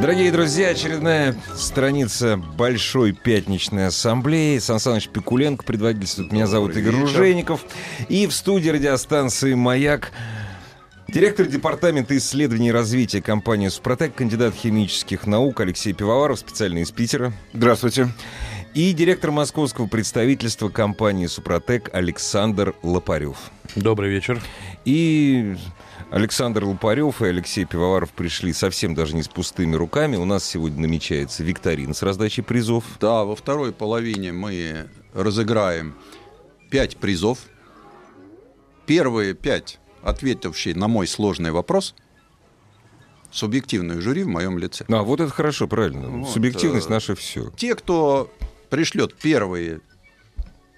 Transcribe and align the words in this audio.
Дорогие 0.00 0.30
друзья, 0.30 0.68
очередная 0.68 1.34
страница 1.56 2.36
Большой 2.36 3.12
пятничной 3.12 3.88
ассамблеи. 3.88 4.58
Сан 4.58 4.78
Саныч 4.78 5.08
Пикуленко 5.08 5.64
предводительствует. 5.64 6.30
Меня 6.30 6.46
зовут 6.46 6.76
Игорь 6.76 6.94
Ружейников. 6.94 7.64
И 8.08 8.28
в 8.28 8.32
студии 8.32 8.70
радиостанции 8.70 9.54
«Маяк» 9.54 10.12
Директор 11.08 11.46
департамента 11.46 12.16
исследований 12.16 12.68
и 12.68 12.72
развития 12.72 13.22
компании 13.22 13.68
«Супротек», 13.68 14.14
кандидат 14.14 14.54
химических 14.54 15.26
наук 15.26 15.58
Алексей 15.60 15.94
Пивоваров, 15.94 16.38
специально 16.38 16.78
из 16.78 16.90
Питера. 16.90 17.32
Здравствуйте. 17.54 18.08
И 18.74 18.92
директор 18.92 19.30
московского 19.30 19.86
представительства 19.86 20.68
компании 20.68 21.26
«Супротек» 21.26 21.88
Александр 21.94 22.74
Лопарев. 22.82 23.38
Добрый 23.74 24.10
вечер. 24.10 24.40
И 24.84 25.56
Александр 26.10 26.64
Лопарев 26.64 27.20
и 27.20 27.26
Алексей 27.26 27.66
Пивоваров 27.66 28.12
пришли 28.12 28.54
совсем 28.54 28.94
даже 28.94 29.14
не 29.14 29.22
с 29.22 29.28
пустыми 29.28 29.76
руками. 29.76 30.16
У 30.16 30.24
нас 30.24 30.44
сегодня 30.44 30.80
намечается 30.82 31.44
викторина 31.44 31.92
с 31.92 32.02
раздачей 32.02 32.42
призов. 32.42 32.84
Да, 32.98 33.24
во 33.24 33.36
второй 33.36 33.72
половине 33.72 34.32
мы 34.32 34.88
разыграем 35.12 35.94
пять 36.70 36.96
призов. 36.96 37.40
Первые 38.86 39.34
пять, 39.34 39.78
ответившие 40.02 40.74
на 40.74 40.88
мой 40.88 41.06
сложный 41.06 41.50
вопрос, 41.50 41.94
субъективное 43.30 44.00
жюри 44.00 44.22
в 44.22 44.28
моем 44.28 44.58
лице. 44.58 44.86
А, 44.88 45.02
вот 45.02 45.20
это 45.20 45.30
хорошо, 45.30 45.68
правильно. 45.68 46.08
Вот, 46.08 46.30
Субъективность 46.30 46.86
э, 46.86 46.90
наше 46.90 47.14
все. 47.14 47.50
Те, 47.50 47.74
кто 47.74 48.32
пришлет 48.70 49.14
первый 49.14 49.80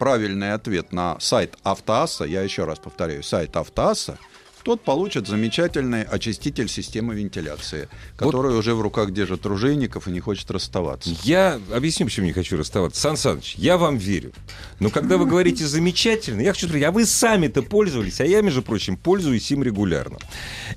правильный 0.01 0.55
ответ 0.55 0.93
на 0.93 1.21
сайт 1.21 1.57
Автоасса, 1.63 2.25
я 2.25 2.43
еще 2.43 2.65
раз 2.65 2.81
повторяю, 2.81 3.23
сайт 3.23 3.57
Автоасса, 3.57 4.19
тот 4.63 4.83
получит 4.83 5.27
замечательный 5.27 6.03
очиститель 6.03 6.69
системы 6.69 7.15
вентиляции, 7.15 7.89
который 8.17 8.57
уже 8.57 8.75
в 8.75 8.81
руках 8.81 9.13
держит 9.13 9.47
Ружейников 9.47 10.09
и 10.09 10.11
не 10.11 10.21
хочет 10.21 10.51
расставаться. 10.51 11.11
Я 11.23 11.61
объясню, 11.73 12.07
почему 12.07 12.27
не 12.27 12.33
хочу 12.33 12.57
расставаться. 12.57 13.01
Сан 13.01 13.17
Саныч, 13.17 13.55
я 13.57 13.79
вам 13.79 13.97
верю. 13.97 14.33
Но 14.79 14.91
когда 14.91 15.19
вы 15.19 15.27
говорите 15.27 15.67
замечательно, 15.67 16.41
я 16.41 16.53
хочу 16.53 16.67
спросить, 16.67 16.87
а 16.87 16.93
вы 16.93 17.07
сами-то 17.07 17.63
пользовались, 17.63 18.21
а 18.21 18.27
я, 18.27 18.43
между 18.43 18.63
прочим, 18.63 18.97
пользуюсь 18.97 19.51
им 19.51 19.63
регулярно. 19.63 20.19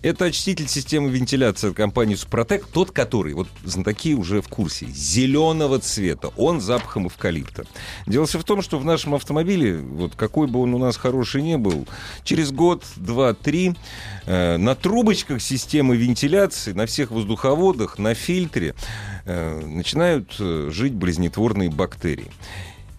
Это 0.02 0.26
очиститель 0.26 0.68
системы 0.68 1.10
вентиляции 1.10 1.70
от 1.70 1.76
компании 1.76 2.16
Супротек, 2.16 2.66
тот, 2.68 2.92
который, 2.92 3.34
вот 3.34 3.48
знатоки 3.64 4.16
уже 4.16 4.42
в 4.42 4.48
курсе, 4.48 4.86
зеленого 4.88 5.80
цвета. 5.80 6.30
Он 6.38 6.62
запахом 6.62 7.08
эвкалипта. 7.08 7.66
Дело 8.08 8.26
все 8.26 8.40
в 8.40 8.44
том, 8.44 8.62
что 8.62 8.80
в 8.80 8.86
нашем 8.86 9.16
автомобиле, 9.16 9.78
вот 9.78 10.16
какой 10.16 10.48
бы 10.48 10.62
он 10.62 10.74
у 10.74 10.78
нас 10.78 10.98
хороший 10.98 11.42
не 11.42 11.58
был, 11.58 11.88
через 12.24 12.52
год, 12.52 12.84
два, 12.96 13.34
три, 13.34 13.73
э, 14.26 14.58
на 14.58 14.76
трубочках 14.76 15.42
системы 15.42 15.96
вентиляции, 15.96 16.74
на 16.74 16.86
всех 16.86 17.12
воздуховодах, 17.12 18.00
на 18.00 18.14
фильтре 18.14 18.76
э, 19.26 19.62
начинают 19.66 20.36
э, 20.40 20.70
жить 20.72 20.94
болезнетворные 20.94 21.70
бактерии. 21.70 22.32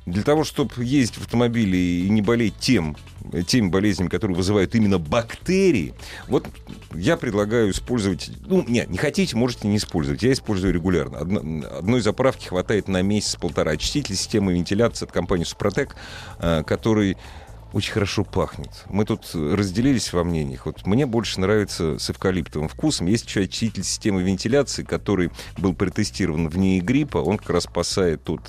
Для 0.07 0.23
того, 0.23 0.45
чтобы 0.45 0.85
ездить 0.85 1.17
в 1.17 1.23
автомобиле 1.23 1.79
и 1.79 2.11
не 2.11 2.21
болеть 2.21 2.57
тем, 2.61 2.95
теми 3.47 3.69
болезнями, 3.69 4.09
которые 4.09 4.37
вызывают 4.37 4.75
именно 4.75 4.99
бактерии, 4.99 5.95
вот 6.29 6.47
я 6.95 7.17
предлагаю 7.17 7.71
использовать... 7.71 8.31
Ну, 8.45 8.63
нет, 8.69 8.91
не 8.91 8.99
хотите, 8.99 9.35
можете 9.35 9.67
не 9.67 9.79
использовать. 9.79 10.23
Я 10.23 10.33
использую 10.35 10.75
регулярно. 10.75 11.19
Одно, 11.21 11.41
одной 11.79 12.03
заправки 12.03 12.49
хватает 12.49 12.87
на 12.87 13.01
месяц-полтора. 13.01 13.73
Очиститель 13.73 14.15
системы 14.15 14.53
вентиляции 14.53 15.07
от 15.07 15.13
компании 15.13 15.45
«Супротек», 15.45 15.97
который 16.39 17.17
очень 17.75 17.93
хорошо 17.93 18.23
пахнет. 18.23 18.71
Мы 18.89 19.05
тут 19.05 19.35
разделились 19.35 20.13
во 20.13 20.23
мнениях. 20.23 20.67
Вот 20.67 20.87
мне 20.87 21.07
больше 21.07 21.41
нравится 21.41 21.99
с 21.99 22.09
эвкалиптовым 22.09 22.69
вкусом. 22.69 23.09
Есть 23.09 23.27
еще 23.27 23.41
очиститель 23.41 23.83
системы 23.83 24.23
вентиляции, 24.23 24.85
который 24.85 25.33
был 25.59 25.75
протестирован 25.75 26.49
вне 26.49 26.79
гриппа. 26.79 27.19
Он 27.19 27.37
как 27.37 27.51
раз 27.51 27.65
спасает 27.65 28.31
от 28.31 28.49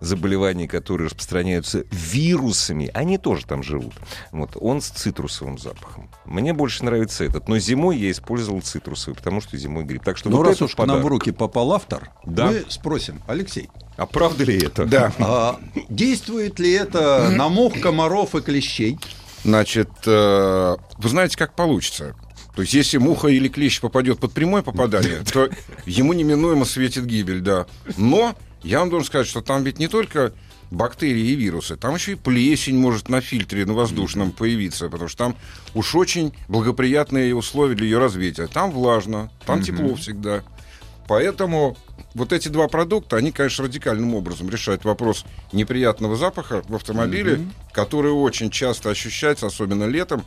заболеваний, 0.00 0.66
которые 0.68 1.06
распространяются 1.06 1.84
вирусами, 1.90 2.90
они 2.94 3.18
тоже 3.18 3.46
там 3.46 3.62
живут. 3.62 3.94
Вот, 4.32 4.52
он 4.60 4.80
с 4.80 4.88
цитрусовым 4.88 5.58
запахом. 5.58 6.10
Мне 6.24 6.52
больше 6.52 6.84
нравится 6.84 7.24
этот. 7.24 7.48
Но 7.48 7.58
зимой 7.58 7.96
я 7.98 8.10
использовал 8.10 8.60
цитрусовый, 8.62 9.16
потому 9.16 9.40
что 9.40 9.56
зимой 9.56 9.84
грипп. 9.84 10.04
Так 10.04 10.16
что 10.16 10.30
Ну, 10.30 10.38
вот 10.38 10.46
раз 10.46 10.62
уж 10.62 10.74
к 10.74 10.78
нам 10.78 10.86
подарок. 10.88 11.04
в 11.04 11.08
руки 11.08 11.30
попал 11.32 11.72
автор, 11.72 12.10
Да. 12.24 12.46
мы 12.46 12.64
спросим, 12.68 13.22
Алексей, 13.26 13.68
А 13.96 14.06
правда 14.06 14.44
ли 14.44 14.58
это? 14.58 14.86
Да, 14.86 15.12
а 15.18 15.58
действует 15.88 16.58
ли 16.60 16.72
это 16.72 17.30
на 17.34 17.48
мух, 17.48 17.80
комаров 17.80 18.34
и 18.34 18.40
клещей? 18.40 18.98
значит, 19.44 19.88
э, 20.06 20.76
вы 20.98 21.08
знаете, 21.08 21.36
как 21.36 21.54
получится. 21.54 22.14
То 22.54 22.62
есть, 22.62 22.74
если 22.74 22.98
муха 22.98 23.28
или 23.28 23.48
клещ 23.48 23.80
попадет 23.80 24.18
под 24.18 24.32
прямое 24.32 24.62
попадание, 24.62 25.20
то 25.32 25.48
ему 25.86 26.12
неминуемо 26.12 26.64
светит 26.64 27.06
гибель, 27.06 27.40
да. 27.40 27.66
Но 27.96 28.34
я 28.62 28.80
вам 28.80 28.90
должен 28.90 29.06
сказать, 29.06 29.26
что 29.26 29.40
там 29.40 29.64
ведь 29.64 29.78
не 29.78 29.88
только 29.88 30.32
бактерии 30.70 31.28
и 31.28 31.34
вирусы, 31.34 31.76
там 31.76 31.94
еще 31.94 32.12
и 32.12 32.14
плесень 32.16 32.76
может 32.78 33.08
на 33.08 33.20
фильтре, 33.20 33.64
на 33.64 33.72
воздушном 33.72 34.32
появиться, 34.32 34.88
потому 34.88 35.08
что 35.08 35.18
там 35.18 35.36
уж 35.74 35.94
очень 35.94 36.34
благоприятные 36.48 37.34
условия 37.34 37.74
для 37.74 37.86
ее 37.86 37.98
развития. 37.98 38.46
Там 38.46 38.70
влажно, 38.70 39.30
там 39.46 39.62
тепло 39.62 39.94
всегда. 39.94 40.42
Поэтому 41.06 41.76
вот 42.14 42.34
эти 42.34 42.48
два 42.48 42.68
продукта, 42.68 43.16
они, 43.16 43.32
конечно, 43.32 43.64
радикальным 43.64 44.14
образом 44.14 44.50
решают 44.50 44.84
вопрос 44.84 45.24
неприятного 45.52 46.16
запаха 46.16 46.62
в 46.68 46.74
автомобиле, 46.74 47.48
который 47.72 48.12
очень 48.12 48.50
часто 48.50 48.90
ощущается, 48.90 49.46
особенно 49.46 49.84
летом, 49.84 50.22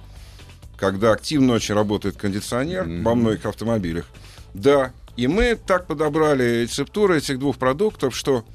когда 0.78 1.12
активно 1.12 1.54
очень 1.54 1.76
работает 1.76 2.18
кондиционер 2.18 2.88
во 3.04 3.14
многих 3.14 3.46
автомобилях. 3.46 4.08
Да, 4.56 4.92
и 5.18 5.28
мы 5.28 5.56
так 5.56 5.88
подобрали 5.88 6.64
рецептуры 6.64 7.18
этих 7.18 7.40
двух 7.40 7.58
продуктов, 7.58 8.16
что 8.16 8.46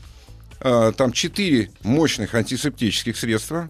э, 0.60 0.92
там 0.96 1.12
четыре 1.12 1.70
мощных 1.82 2.34
антисептических 2.34 3.16
средства. 3.16 3.68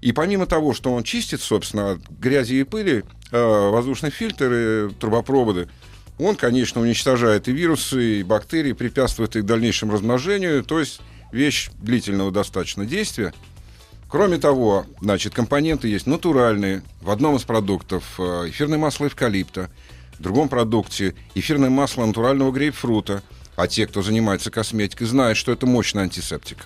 И 0.00 0.12
помимо 0.12 0.46
того, 0.46 0.72
что 0.72 0.92
он 0.92 1.02
чистит, 1.02 1.42
собственно, 1.42 1.92
от 1.92 2.00
грязи 2.08 2.54
и 2.54 2.64
пыли, 2.64 3.04
э, 3.32 3.70
воздушный 3.70 4.10
фильтр 4.10 4.52
и 4.52 4.90
трубопроводы, 4.94 5.68
он, 6.18 6.36
конечно, 6.36 6.80
уничтожает 6.80 7.48
и 7.48 7.52
вирусы, 7.52 8.20
и 8.20 8.22
бактерии, 8.22 8.72
препятствует 8.72 9.36
их 9.36 9.46
дальнейшему 9.46 9.92
размножению, 9.92 10.62
то 10.64 10.78
есть 10.78 11.00
вещь 11.32 11.70
длительного 11.80 12.30
достаточно 12.30 12.84
действия. 12.84 13.32
Кроме 14.08 14.38
того, 14.38 14.86
значит, 15.00 15.34
компоненты 15.34 15.88
есть 15.88 16.06
натуральные. 16.06 16.82
В 17.00 17.10
одном 17.10 17.36
из 17.36 17.44
продуктов 17.44 18.04
э, 18.18 18.48
эфирное 18.48 18.78
масло 18.78 19.06
эвкалипта, 19.06 19.70
в 20.20 20.22
другом 20.22 20.50
продукте 20.50 21.14
эфирное 21.34 21.70
масло 21.70 22.04
натурального 22.04 22.52
грейпфрута. 22.52 23.22
А 23.56 23.66
те, 23.66 23.86
кто 23.86 24.02
занимается 24.02 24.50
косметикой, 24.50 25.06
знают, 25.06 25.38
что 25.38 25.50
это 25.50 25.66
мощный 25.66 26.02
антисептик. 26.02 26.58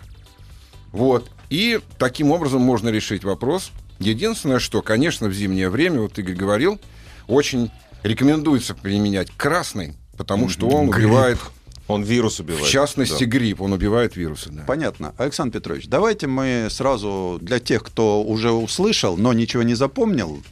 Вот. 0.91 1.31
И 1.51 1.79
таким 1.99 2.33
образом 2.33 2.61
можно 2.63 2.89
решить 2.89 3.23
вопрос. 3.25 3.71
Единственное, 4.01 4.59
что, 4.59 4.83
конечно, 4.83 5.29
в 5.29 5.33
зимнее 5.33 5.71
время, 5.71 6.01
вот 6.01 6.19
Игорь 6.19 6.35
говорил, 6.35 6.81
очень 7.29 7.71
рекомендуется 8.03 8.75
применять 8.75 9.31
красный, 9.37 9.95
потому 10.17 10.49
что 10.49 10.69
он 10.69 10.89
убивает, 10.89 11.39
Он 11.87 12.03
вирус 12.03 12.41
убивает. 12.41 12.65
в 12.67 12.71
частности, 12.71 13.23
Да. 13.25 13.31
грипп, 13.31 13.61
он 13.61 13.73
убивает 13.73 14.17
вирусы. 14.17 14.51
да. 14.51 14.65
Понятно. 14.67 15.15
Александр 15.17 15.59
Петрович, 15.59 15.87
давайте 15.87 16.27
мы 16.27 16.67
сразу 16.71 17.39
для 17.41 17.61
тех, 17.61 17.85
кто 17.85 18.23
уже 18.23 18.51
услышал, 18.51 19.17
но 19.17 19.33
ничего 19.33 19.63
не 19.63 19.75
запомнил, 19.75 20.43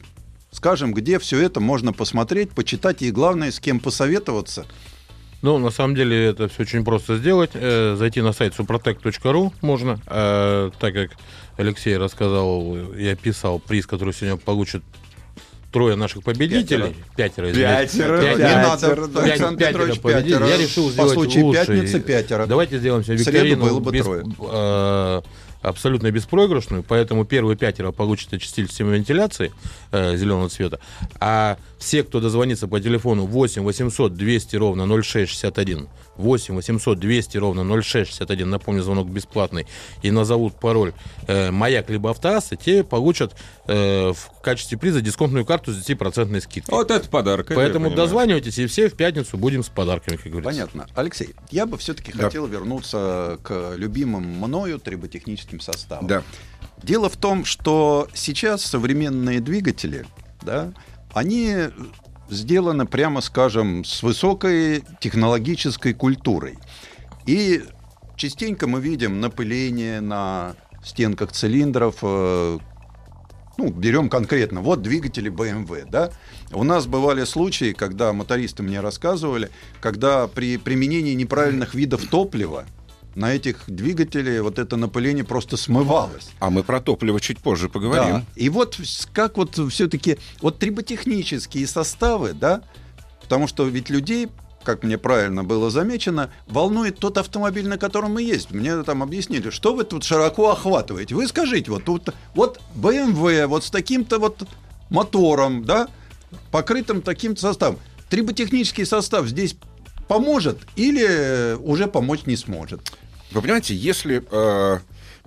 скажем, 0.63 0.93
где 0.93 1.19
все 1.19 1.41
это 1.41 1.59
можно 1.59 1.91
посмотреть, 1.91 2.51
почитать 2.51 3.01
и, 3.01 3.11
главное, 3.11 3.51
с 3.51 3.59
кем 3.59 3.81
посоветоваться. 3.81 4.65
Ну, 5.41 5.57
на 5.57 5.71
самом 5.71 5.93
деле, 5.93 6.27
это 6.27 6.47
все 6.47 6.61
очень 6.63 6.85
просто 6.85 7.17
сделать. 7.17 7.49
Э, 7.53 7.97
зайти 7.99 8.21
на 8.21 8.31
сайт 8.31 8.53
suprotec.ru 8.57 9.51
можно. 9.59 9.99
Э, 10.07 10.71
так 10.79 10.93
как 10.93 11.09
Алексей 11.57 11.97
рассказал 11.97 12.77
и 12.93 13.05
описал 13.07 13.59
приз, 13.59 13.85
который 13.85 14.13
сегодня 14.13 14.37
получат 14.37 14.83
трое 15.73 15.97
наших 15.97 16.23
победителей. 16.23 16.95
Пятеро. 17.17 17.47
Пятеро, 17.51 18.21
Не 18.21 18.37
надо, 18.55 18.95
пять- 18.95 19.23
Александр 19.25 19.57
пятеро 19.59 19.71
Петрович, 19.79 19.99
победителей. 19.99 20.31
пятеро. 20.39 20.47
Я 20.47 20.57
решил 20.57 20.85
По 20.85 20.91
сделать 20.93 21.13
случаю 21.13 21.45
лучше. 21.47 21.65
пятницы 21.65 21.99
пятеро. 21.99 22.45
Давайте 22.45 22.77
сделаем 22.77 23.03
себе 23.03 23.17
В 23.17 23.23
среду 23.23 23.37
викторину 23.47 23.65
было 23.65 23.79
бы 23.81 23.91
без- 23.91 24.05
трое. 24.05 24.23
э, 24.39 25.21
абсолютно 25.63 26.11
беспроигрышную, 26.11 26.83
поэтому 26.83 27.25
первые 27.25 27.57
пятеро 27.57 27.91
получат 27.91 28.33
очиститель 28.33 28.67
системы 28.69 28.95
вентиляции 28.95 29.51
э, 29.91 30.15
зеленого 30.17 30.49
цвета, 30.49 30.79
а 31.19 31.57
Все, 31.79 32.03
кто 32.03 32.21
дозвонится 32.21 32.67
по 32.69 32.79
телефону 32.79 33.25
8 33.25 33.61
800 33.63 34.13
200 34.13 34.55
ровно 34.55 34.85
0661, 34.87 35.89
8 36.15 36.55
800 36.55 36.99
200 36.99 37.37
ровно 37.37 37.63
0661, 37.81 38.49
напомню, 38.49 38.83
звонок 38.83 39.09
бесплатный, 39.09 39.67
и 40.01 40.09
назовут 40.11 40.57
пароль 40.59 40.93
э, 41.27 41.51
«Маяк» 41.51 41.89
либо 41.89 42.11
«Автоасса», 42.11 42.55
те 42.55 42.85
получат 42.85 43.35
э, 43.67 44.13
в 44.13 44.41
качестве 44.41 44.77
приза 44.77 45.01
дисконтную 45.01 45.45
карту 45.45 45.73
с 45.73 45.89
10% 45.89 46.39
скидкой. 46.39 46.73
Вот 46.73 46.89
это 46.89 47.09
подарок. 47.09 47.51
Поэтому 47.53 47.91
дозванивайтесь, 47.91 48.57
и 48.59 48.65
все 48.67 48.87
в 48.89 48.93
пятницу 48.93 49.37
будем 49.37 49.61
с 49.61 49.67
подарками, 49.69 50.15
как 50.15 50.31
говорится. 50.31 50.51
Понятно. 50.51 50.87
Алексей, 50.95 51.35
я 51.51 51.65
бы 51.65 51.77
все-таки 51.77 52.13
Да. 52.13 52.25
хотел 52.25 52.45
вернуться 52.47 53.39
к 53.43 53.73
любимым 53.75 54.23
мною 54.23 54.79
триботехническим 54.79 55.52
составам. 55.59 56.07
Да. 56.07 56.23
Дело 56.81 57.09
в 57.09 57.17
том, 57.17 57.45
что 57.45 58.07
сейчас 58.13 58.63
современные 58.63 59.39
двигатели, 59.39 60.05
да, 60.41 60.73
они 61.13 61.69
сделаны, 62.29 62.85
прямо 62.85 63.21
скажем, 63.21 63.85
с 63.85 64.03
высокой 64.03 64.83
технологической 64.99 65.93
культурой. 65.93 66.57
И 67.25 67.63
частенько 68.15 68.67
мы 68.67 68.81
видим 68.81 69.21
напыление 69.21 70.01
на 70.01 70.55
стенках 70.83 71.31
цилиндров, 71.31 71.97
э, 72.01 72.59
ну, 73.57 73.69
берем 73.69 74.09
конкретно, 74.09 74.61
вот 74.61 74.81
двигатели 74.81 75.31
BMW, 75.31 75.87
да. 75.89 76.11
У 76.51 76.63
нас 76.63 76.85
бывали 76.87 77.23
случаи, 77.23 77.73
когда 77.73 78.11
мотористы 78.11 78.63
мне 78.63 78.81
рассказывали, 78.81 79.49
когда 79.79 80.27
при 80.27 80.57
применении 80.57 81.13
неправильных 81.13 81.73
видов 81.73 82.07
топлива 82.07 82.65
на 83.15 83.33
этих 83.35 83.63
двигателей 83.67 84.39
вот 84.41 84.59
это 84.59 84.75
напыление 84.75 85.23
просто 85.23 85.57
смывалось. 85.57 86.29
А 86.39 86.49
мы 86.49 86.63
про 86.63 86.79
топливо 86.81 87.19
чуть 87.19 87.39
позже 87.39 87.67
Да. 87.67 87.73
поговорим. 87.73 88.25
И 88.35 88.49
вот 88.49 88.79
как 89.13 89.37
вот 89.37 89.59
все-таки 89.69 90.17
вот 90.41 90.59
триботехнические 90.59 91.67
составы, 91.67 92.33
да, 92.33 92.61
потому 93.21 93.47
что 93.47 93.65
ведь 93.65 93.89
людей, 93.89 94.29
как 94.63 94.83
мне 94.83 94.97
правильно 94.97 95.43
было 95.43 95.69
замечено, 95.69 96.31
волнует 96.47 96.97
тот 96.97 97.17
автомобиль, 97.17 97.67
на 97.67 97.77
котором 97.77 98.13
мы 98.13 98.23
есть. 98.23 98.51
Мне 98.51 98.81
там 98.83 99.03
объяснили, 99.03 99.49
что 99.49 99.73
вы 99.75 99.83
тут 99.83 100.03
широко 100.03 100.49
охватываете. 100.51 101.15
Вы 101.15 101.27
скажите, 101.27 101.69
вот 101.71 101.83
тут 101.83 102.09
вот 102.33 102.59
BMW, 102.75 103.45
вот 103.47 103.63
с 103.63 103.69
таким-то 103.69 104.19
вот 104.19 104.43
мотором, 104.89 105.65
да, 105.65 105.87
покрытым 106.51 107.01
таким-то 107.01 107.41
составом. 107.41 107.77
Триботехнический 108.09 108.85
состав 108.85 109.27
здесь 109.27 109.55
поможет 110.07 110.59
или 110.75 111.55
уже 111.59 111.87
помочь 111.87 112.25
не 112.25 112.35
сможет? 112.35 112.81
Вы 113.33 113.41
понимаете, 113.41 113.75
если 113.75 114.23
э, 114.29 114.79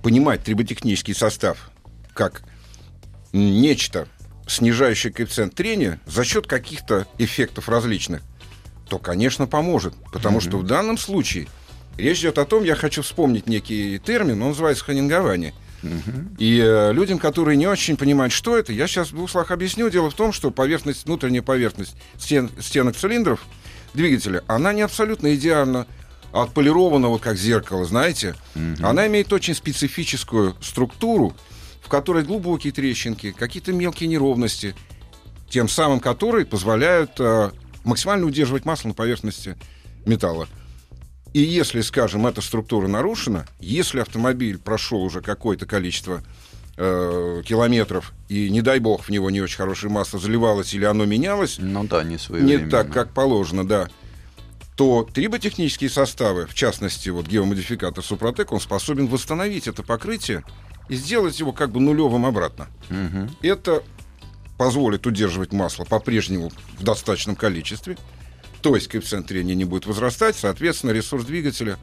понимать 0.02 0.44
триботехнический 0.44 1.14
состав 1.14 1.70
как 2.14 2.42
нечто, 3.32 4.08
снижающее 4.46 5.12
коэффициент 5.12 5.54
трения 5.54 6.00
за 6.06 6.24
счет 6.24 6.46
каких-то 6.46 7.06
эффектов 7.18 7.68
различных, 7.68 8.22
то, 8.88 8.98
конечно, 8.98 9.46
поможет. 9.46 9.94
Потому 10.12 10.40
что 10.40 10.58
в 10.58 10.62
данном 10.62 10.98
случае 10.98 11.48
речь 11.98 12.20
идет 12.20 12.38
о 12.38 12.44
том, 12.44 12.62
я 12.62 12.76
хочу 12.76 13.02
вспомнить 13.02 13.48
некий 13.48 13.98
термин, 13.98 14.40
он 14.42 14.50
называется 14.50 14.84
ханингование. 14.84 15.52
И 16.38 16.60
э, 16.60 16.92
людям, 16.92 17.18
которые 17.18 17.56
не 17.56 17.66
очень 17.66 17.96
понимают, 17.96 18.32
что 18.32 18.56
это, 18.56 18.72
я 18.72 18.88
сейчас 18.88 19.08
в 19.08 19.14
двух 19.14 19.30
словах 19.30 19.50
объясню. 19.50 19.88
Дело 19.88 20.10
в 20.10 20.14
том, 20.14 20.32
что 20.32 20.50
поверхность, 20.50 21.04
внутренняя 21.04 21.42
поверхность 21.42 21.94
стен, 22.18 22.50
стенок 22.60 22.96
цилиндров 22.96 23.44
двигателя, 23.94 24.42
она 24.48 24.72
не 24.72 24.82
абсолютно 24.82 25.34
идеально 25.34 25.86
отполирована, 26.42 27.08
вот 27.08 27.22
как 27.22 27.36
зеркало, 27.36 27.84
знаете. 27.84 28.34
Она 28.80 29.06
имеет 29.06 29.32
очень 29.32 29.54
специфическую 29.54 30.54
структуру, 30.60 31.34
в 31.82 31.88
которой 31.88 32.24
глубокие 32.24 32.72
трещинки, 32.72 33.32
какие-то 33.32 33.72
мелкие 33.72 34.08
неровности, 34.08 34.74
тем 35.48 35.68
самым 35.68 36.00
которые 36.00 36.44
позволяют 36.44 37.12
э, 37.20 37.50
максимально 37.84 38.26
удерживать 38.26 38.64
масло 38.64 38.88
на 38.88 38.94
поверхности 38.94 39.56
металла. 40.04 40.48
И 41.32 41.40
если, 41.40 41.82
скажем, 41.82 42.26
эта 42.26 42.40
структура 42.40 42.88
нарушена, 42.88 43.46
если 43.60 44.00
автомобиль 44.00 44.58
прошел 44.58 45.02
уже 45.02 45.20
какое-то 45.20 45.66
количество 45.66 46.22
э, 46.76 47.42
километров, 47.46 48.12
и, 48.28 48.50
не 48.50 48.62
дай 48.62 48.78
бог, 48.78 49.04
в 49.04 49.10
него 49.10 49.30
не 49.30 49.40
очень 49.40 49.58
хорошее 49.58 49.92
масло 49.92 50.18
заливалось 50.18 50.74
или 50.74 50.84
оно 50.84 51.04
менялось, 51.04 51.56
Ну 51.60 51.84
да, 51.84 52.02
не 52.02 52.18
не 52.40 52.58
так, 52.68 52.90
как 52.90 53.12
положено, 53.12 53.66
да, 53.66 53.88
то 54.76 55.08
триботехнические 55.10 55.88
составы, 55.88 56.46
в 56.46 56.54
частности, 56.54 57.08
вот 57.08 57.26
геомодификатор 57.26 58.04
Супротек, 58.04 58.52
он 58.52 58.60
способен 58.60 59.06
восстановить 59.06 59.66
это 59.66 59.82
покрытие 59.82 60.44
и 60.88 60.96
сделать 60.96 61.40
его 61.40 61.52
как 61.52 61.70
бы 61.70 61.80
нулевым 61.80 62.26
обратно. 62.26 62.68
Мгм. 62.90 63.30
Это 63.40 63.82
позволит 64.58 65.06
удерживать 65.06 65.52
масло 65.52 65.84
по-прежнему 65.84 66.52
в 66.78 66.84
достаточном 66.84 67.36
количестве, 67.36 67.96
то 68.60 68.74
есть 68.74 68.88
коэффициент 68.88 69.26
трения 69.26 69.54
не 69.54 69.64
будет 69.64 69.86
возрастать, 69.86 70.36
соответственно, 70.36 70.90
ресурс 70.90 71.24
двигателя 71.24 71.78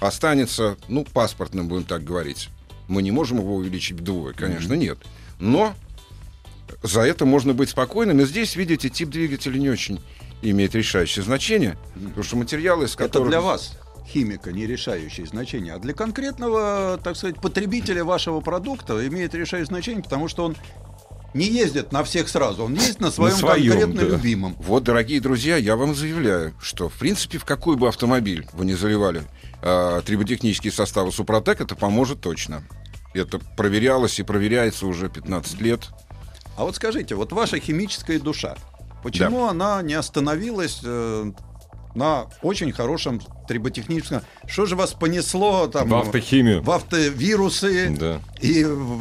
останется, 0.00 0.76
ну, 0.88 1.04
паспортным, 1.04 1.68
будем 1.68 1.84
так 1.84 2.04
говорить. 2.04 2.50
Мы 2.86 3.02
не 3.02 3.10
можем 3.10 3.38
его 3.38 3.56
увеличить 3.56 3.98
вдвое, 3.98 4.34
конечно, 4.34 4.74
нет. 4.74 4.98
Но 5.40 5.74
за 6.82 7.02
это 7.02 7.24
можно 7.24 7.54
быть 7.54 7.70
спокойным. 7.70 8.20
И 8.20 8.24
здесь, 8.24 8.54
видите, 8.54 8.88
тип 8.88 9.08
двигателя 9.08 9.58
не 9.58 9.70
очень 9.70 10.00
имеет 10.50 10.74
решающее 10.74 11.24
значение, 11.24 11.76
потому 11.94 12.22
что 12.22 12.36
материалы, 12.36 12.84
из 12.84 12.94
Это 12.94 13.04
которых... 13.04 13.28
для 13.30 13.40
вас, 13.40 13.72
химика, 14.06 14.52
не 14.52 14.66
решающее 14.66 15.26
значение. 15.26 15.74
А 15.74 15.78
для 15.78 15.92
конкретного, 15.92 16.98
так 17.02 17.16
сказать, 17.16 17.40
потребителя 17.40 18.04
вашего 18.04 18.40
продукта 18.40 19.06
имеет 19.06 19.34
решающее 19.34 19.66
значение, 19.66 20.02
потому 20.02 20.28
что 20.28 20.44
он 20.44 20.56
не 21.34 21.46
ездит 21.46 21.92
на 21.92 22.02
всех 22.02 22.28
сразу, 22.28 22.64
он 22.64 22.74
ездит 22.74 23.00
на 23.00 23.10
своем, 23.10 23.36
своем, 23.36 23.72
конкретно 23.72 24.00
да. 24.02 24.16
любимом. 24.16 24.56
Вот, 24.58 24.84
дорогие 24.84 25.20
друзья, 25.20 25.56
я 25.56 25.76
вам 25.76 25.94
заявляю, 25.94 26.54
что, 26.60 26.88
в 26.88 26.94
принципе, 26.94 27.38
в 27.38 27.44
какой 27.44 27.76
бы 27.76 27.88
автомобиль 27.88 28.46
вы 28.52 28.64
не 28.64 28.74
заливали 28.74 29.22
э, 29.62 30.02
триботехнические 30.04 30.72
составы 30.72 31.12
Супротек, 31.12 31.60
это 31.60 31.76
поможет 31.76 32.20
точно. 32.20 32.64
Это 33.12 33.38
проверялось 33.38 34.18
и 34.18 34.22
проверяется 34.22 34.86
уже 34.86 35.08
15 35.08 35.60
лет. 35.60 35.88
А 36.56 36.64
вот 36.64 36.76
скажите, 36.76 37.14
вот 37.14 37.32
ваша 37.32 37.58
химическая 37.60 38.18
душа, 38.18 38.56
почему 39.10 39.46
она 39.46 39.82
не 39.82 39.94
остановилась 39.94 40.80
э, 40.84 41.30
на 41.94 42.26
очень 42.42 42.72
хорошем 42.72 43.20
триботехническом... 43.48 44.22
Что 44.46 44.66
же 44.66 44.76
вас 44.76 44.92
понесло 44.92 45.66
там... 45.68 45.88
В 45.88 45.94
автохимию. 45.94 46.62
В 46.62 46.70
автовирусы 46.70 47.96
Да. 47.98 48.20
и 48.40 48.48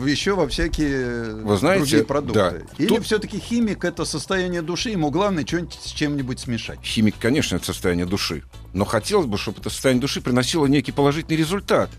еще 0.07 0.35
во 0.35 0.47
всякие 0.47 1.33
Вы 1.35 1.57
знаете, 1.57 1.79
другие 1.83 2.05
продукты. 2.05 2.39
да. 2.39 2.53
Или 2.77 2.87
Тут- 2.87 3.05
все-таки 3.05 3.39
химик 3.39 3.83
это 3.83 4.05
состояние 4.05 4.61
души, 4.61 4.91
ему 4.91 5.09
главное 5.11 5.45
что-нибудь 5.45 5.73
с 5.81 5.89
чем-нибудь 5.91 6.39
смешать. 6.39 6.79
Химик, 6.83 7.15
конечно, 7.19 7.55
это 7.57 7.65
состояние 7.65 8.05
души. 8.05 8.43
Но 8.73 8.85
хотелось 8.85 9.25
бы, 9.25 9.37
чтобы 9.37 9.59
это 9.59 9.69
состояние 9.69 10.01
души 10.01 10.21
приносило 10.21 10.65
некий 10.67 10.91
положительный 10.91 11.37
результат. 11.37 11.89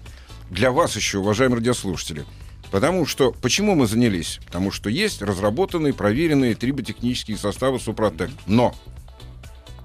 Для 0.50 0.70
вас 0.70 0.94
еще, 0.96 1.18
уважаемые 1.18 1.58
радиослушатели. 1.58 2.24
Потому 2.70 3.06
что, 3.06 3.32
почему 3.32 3.74
мы 3.74 3.86
занялись? 3.86 4.40
Потому 4.44 4.70
что 4.70 4.90
есть 4.90 5.22
разработанные, 5.22 5.94
проверенные 5.94 6.54
триботехнические 6.54 7.36
составы 7.36 7.78
Супротек. 7.78 8.30
Но 8.46 8.74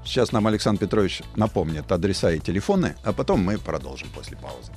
Сейчас 0.04 0.32
нам 0.32 0.48
Александр 0.48 0.80
Петрович 0.82 1.22
напомнит 1.36 1.92
адреса 1.92 2.32
и 2.32 2.40
телефоны, 2.40 2.96
а 3.04 3.14
потом 3.14 3.44
мы 3.44 3.58
продолжим 3.58 4.10
после 4.10 4.36
паузы. 4.36 4.72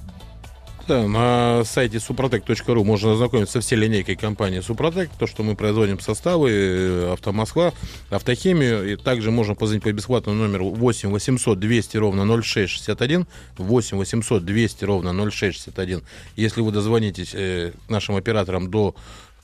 Да, 0.87 1.09
на 1.09 1.65
сайте 1.65 1.97
suprotec.ru 1.97 2.85
можно 2.85 3.13
ознакомиться 3.13 3.55
со 3.55 3.61
всей 3.61 3.77
линейкой 3.77 4.17
компании 4.17 4.61
Супротек, 4.61 5.09
то, 5.19 5.27
что 5.27 5.43
мы 5.43 5.57
производим 5.57 5.99
составы, 5.99 6.51
э, 6.51 7.13
автомосква, 7.15 7.73
автохимию, 8.11 8.93
и 8.93 8.97
также 8.97 9.31
можно 9.31 9.55
позвонить 9.55 9.83
по 9.83 9.93
бесплатному 9.93 10.39
номеру 10.39 10.69
8 10.69 11.09
800 11.11 11.59
200 11.59 11.97
ровно 11.97 12.27
0661, 12.27 13.27
8 13.57 13.97
800 13.97 14.45
200 14.45 14.85
ровно 14.85 15.13
0661. 15.15 16.03
Если 16.37 16.61
вы 16.61 16.71
дозвонитесь 16.71 17.35
э, 17.35 17.73
нашим 17.89 18.17
операторам 18.17 18.71
до 18.71 18.95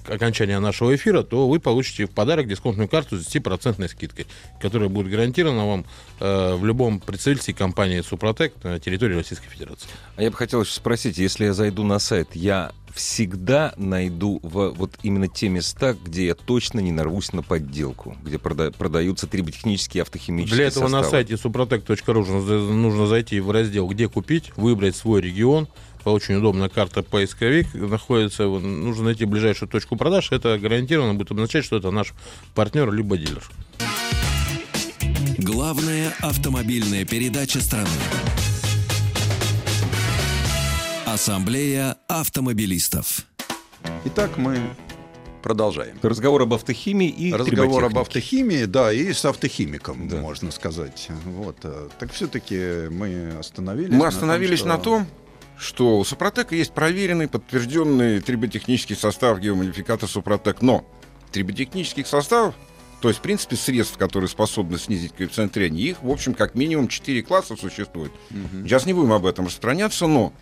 окончания 0.08 0.58
нашего 0.58 0.94
эфира, 0.94 1.22
то 1.22 1.48
вы 1.48 1.60
получите 1.60 2.06
в 2.06 2.10
подарок 2.10 2.48
дисконтную 2.48 2.88
карту 2.88 3.18
с 3.18 3.26
10% 3.26 3.88
скидкой, 3.88 4.26
которая 4.60 4.88
будет 4.88 5.10
гарантирована 5.10 5.66
вам 5.66 5.84
э, 6.20 6.54
в 6.54 6.64
любом 6.64 7.00
представительстве 7.00 7.54
компании 7.54 8.00
Супротек 8.00 8.54
на 8.62 8.78
территории 8.78 9.14
Российской 9.14 9.48
Федерации. 9.48 9.88
А 10.16 10.22
я 10.22 10.30
бы 10.30 10.36
хотел 10.36 10.62
еще 10.62 10.72
спросить, 10.72 11.18
если 11.18 11.46
я 11.46 11.52
зайду 11.52 11.84
на 11.84 11.98
сайт, 11.98 12.30
я 12.34 12.72
всегда 12.94 13.72
найду 13.76 14.40
в, 14.42 14.70
вот 14.70 14.98
именно 15.02 15.28
те 15.28 15.48
места, 15.48 15.94
где 15.94 16.26
я 16.26 16.34
точно 16.34 16.80
не 16.80 16.92
нарвусь 16.92 17.32
на 17.32 17.42
подделку, 17.42 18.16
где 18.22 18.36
прода- 18.36 18.72
продаются 18.72 19.26
триботехнические 19.26 20.02
автохимические 20.02 20.56
Для 20.56 20.66
этого 20.66 20.88
на 20.88 21.02
составы. 21.02 21.10
сайте 21.10 21.34
suprotec.ru 21.34 22.72
нужно 22.72 23.06
зайти 23.06 23.40
в 23.40 23.50
раздел 23.50 23.88
«Где 23.88 24.08
купить», 24.08 24.52
выбрать 24.56 24.96
свой 24.96 25.20
регион. 25.20 25.68
Очень 26.04 26.36
удобно, 26.36 26.68
карта 26.68 27.02
поисковик 27.02 27.72
находится. 27.74 28.44
Нужно 28.44 29.04
найти 29.04 29.24
ближайшую 29.26 29.68
точку 29.68 29.96
продаж. 29.96 30.32
Это 30.32 30.58
гарантированно 30.58 31.14
будет 31.14 31.30
означать, 31.32 31.64
что 31.64 31.76
это 31.76 31.90
наш 31.90 32.14
партнер 32.54 32.90
либо 32.92 33.16
дилер. 33.18 33.44
Главная 35.38 36.12
автомобильная 36.20 37.04
передача 37.04 37.60
страны. 37.60 37.88
Ассамблея 41.06 41.96
автомобилистов. 42.08 43.24
Итак, 44.04 44.36
мы 44.36 44.58
Продолжаем. 45.42 45.96
Разговор 46.02 46.42
об 46.42 46.52
автохимии 46.52 47.08
и 47.08 47.32
Разговор 47.32 47.82
об 47.84 47.96
автохимии, 47.98 48.66
да, 48.66 48.92
и 48.92 49.10
с 49.10 49.24
автохимиком, 49.24 50.06
Да. 50.06 50.18
можно 50.18 50.50
сказать. 50.50 51.08
Вот. 51.24 51.56
э, 51.62 51.88
Так 51.98 52.12
все-таки 52.12 52.88
мы 52.90 53.30
остановились. 53.38 53.90
Мы 53.90 54.00
на 54.02 54.08
остановились 54.08 54.58
том, 54.60 54.68
на 54.68 54.74
что- 54.74 54.84
том, 54.84 55.06
что 55.60 55.98
у 55.98 56.04
Супротека 56.04 56.56
есть 56.56 56.72
проверенный, 56.72 57.28
подтвержденный 57.28 58.20
триботехнический 58.20 58.96
состав 58.96 59.38
геомодификатор 59.38 60.08
Супротек. 60.08 60.62
Но 60.62 60.86
триботехнических 61.32 62.06
составов, 62.06 62.54
то 63.02 63.08
есть, 63.08 63.20
в 63.20 63.22
принципе, 63.22 63.56
средств, 63.56 63.98
которые 63.98 64.28
способны 64.28 64.78
снизить 64.78 65.12
коэффициент 65.12 65.52
трения, 65.52 65.90
их, 65.90 66.02
в 66.02 66.10
общем, 66.10 66.32
как 66.32 66.54
минимум 66.54 66.88
4 66.88 67.22
класса 67.22 67.56
существует. 67.56 68.10
Сейчас 68.64 68.86
не 68.86 68.94
будем 68.94 69.12
об 69.12 69.26
этом 69.26 69.46
распространяться, 69.46 70.06
но 70.06 70.32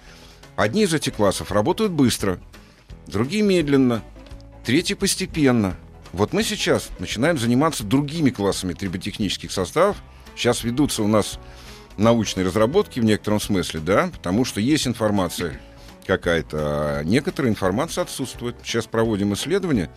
одни 0.54 0.84
из 0.84 0.94
этих 0.94 1.14
классов 1.14 1.50
работают 1.50 1.92
быстро, 1.92 2.40
другие 3.08 3.42
медленно, 3.42 4.02
третьи 4.64 4.94
постепенно. 4.94 5.76
Вот 6.12 6.32
мы 6.32 6.44
сейчас 6.44 6.90
начинаем 7.00 7.38
заниматься 7.38 7.82
другими 7.82 8.30
классами 8.30 8.72
триботехнических 8.72 9.50
составов. 9.50 9.96
Сейчас 10.36 10.62
ведутся 10.62 11.02
у 11.02 11.08
нас 11.08 11.38
научные 11.98 12.46
разработки 12.46 13.00
в 13.00 13.04
некотором 13.04 13.40
смысле, 13.40 13.80
да, 13.80 14.08
потому 14.12 14.44
что 14.44 14.60
есть 14.60 14.86
информация 14.86 15.60
какая-то, 16.06 16.58
а 16.58 17.02
некоторая 17.02 17.52
информация 17.52 18.02
отсутствует. 18.02 18.56
Сейчас 18.62 18.86
проводим 18.86 19.34
исследования 19.34 19.90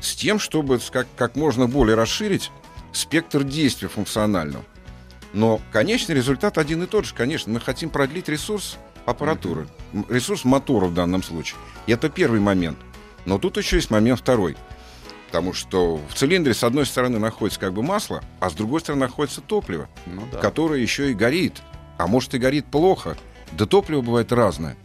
с 0.00 0.14
тем, 0.14 0.38
чтобы 0.38 0.80
как, 0.90 1.06
как 1.16 1.36
можно 1.36 1.66
более 1.66 1.96
расширить 1.96 2.50
спектр 2.92 3.44
действия 3.44 3.88
функционального. 3.88 4.64
Но 5.32 5.60
конечный 5.70 6.14
результат 6.14 6.58
один 6.58 6.82
и 6.82 6.86
тот 6.86 7.04
же. 7.04 7.14
Конечно, 7.14 7.52
мы 7.52 7.60
хотим 7.60 7.90
продлить 7.90 8.28
ресурс 8.28 8.78
аппаратуры, 9.06 9.68
ресурс 10.08 10.44
мотора 10.44 10.86
в 10.86 10.94
данном 10.94 11.22
случае. 11.22 11.58
И 11.86 11.92
это 11.92 12.08
первый 12.08 12.40
момент. 12.40 12.78
Но 13.26 13.38
тут 13.38 13.56
еще 13.58 13.76
есть 13.76 13.90
момент 13.90 14.20
второй. 14.20 14.56
Потому 15.30 15.52
что 15.52 15.96
в 16.08 16.14
цилиндре 16.14 16.54
с 16.54 16.64
одной 16.64 16.84
стороны 16.86 17.20
находится 17.20 17.60
как 17.60 17.72
бы 17.72 17.84
масло, 17.84 18.20
а 18.40 18.50
с 18.50 18.52
другой 18.52 18.80
стороны 18.80 19.02
находится 19.02 19.40
топливо, 19.40 19.88
Ну 20.06 20.22
да. 20.32 20.38
которое 20.38 20.80
еще 20.80 21.12
и 21.12 21.14
горит. 21.14 21.62
А 21.98 22.08
может 22.08 22.34
и 22.34 22.38
горит 22.38 22.66
плохо. 22.66 23.16
Да 23.52 23.64
топливо 23.64 24.00
бывает 24.00 24.32
разное. 24.32 24.76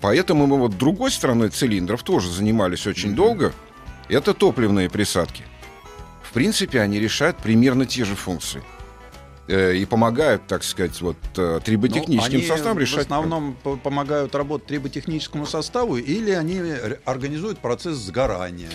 Поэтому 0.00 0.46
мы 0.46 0.58
вот 0.58 0.76
другой 0.78 1.10
стороной 1.10 1.48
цилиндров 1.48 2.02
тоже 2.04 2.30
занимались 2.30 2.86
очень 2.86 3.14
долго. 3.16 3.52
Это 4.08 4.32
топливные 4.32 4.88
присадки. 4.88 5.42
В 6.22 6.32
принципе, 6.32 6.80
они 6.80 7.00
решают 7.00 7.36
примерно 7.38 7.84
те 7.86 8.04
же 8.04 8.14
функции. 8.14 8.62
Э, 9.48 9.74
И 9.74 9.84
помогают, 9.86 10.46
так 10.46 10.62
сказать, 10.62 11.00
вот 11.00 11.16
э, 11.36 11.60
триботехническим 11.64 12.40
Ну, 12.40 12.46
составам 12.46 12.76
в 12.76 12.80
решать. 12.80 13.00
основном 13.06 13.56
по- 13.62 13.76
помогают 13.76 14.34
работать 14.36 14.68
триботехническому 14.68 15.46
составу 15.46 15.96
или 15.96 16.30
они 16.30 16.60
организуют 17.04 17.58
процесс 17.58 17.96
сгорания. 17.96 18.70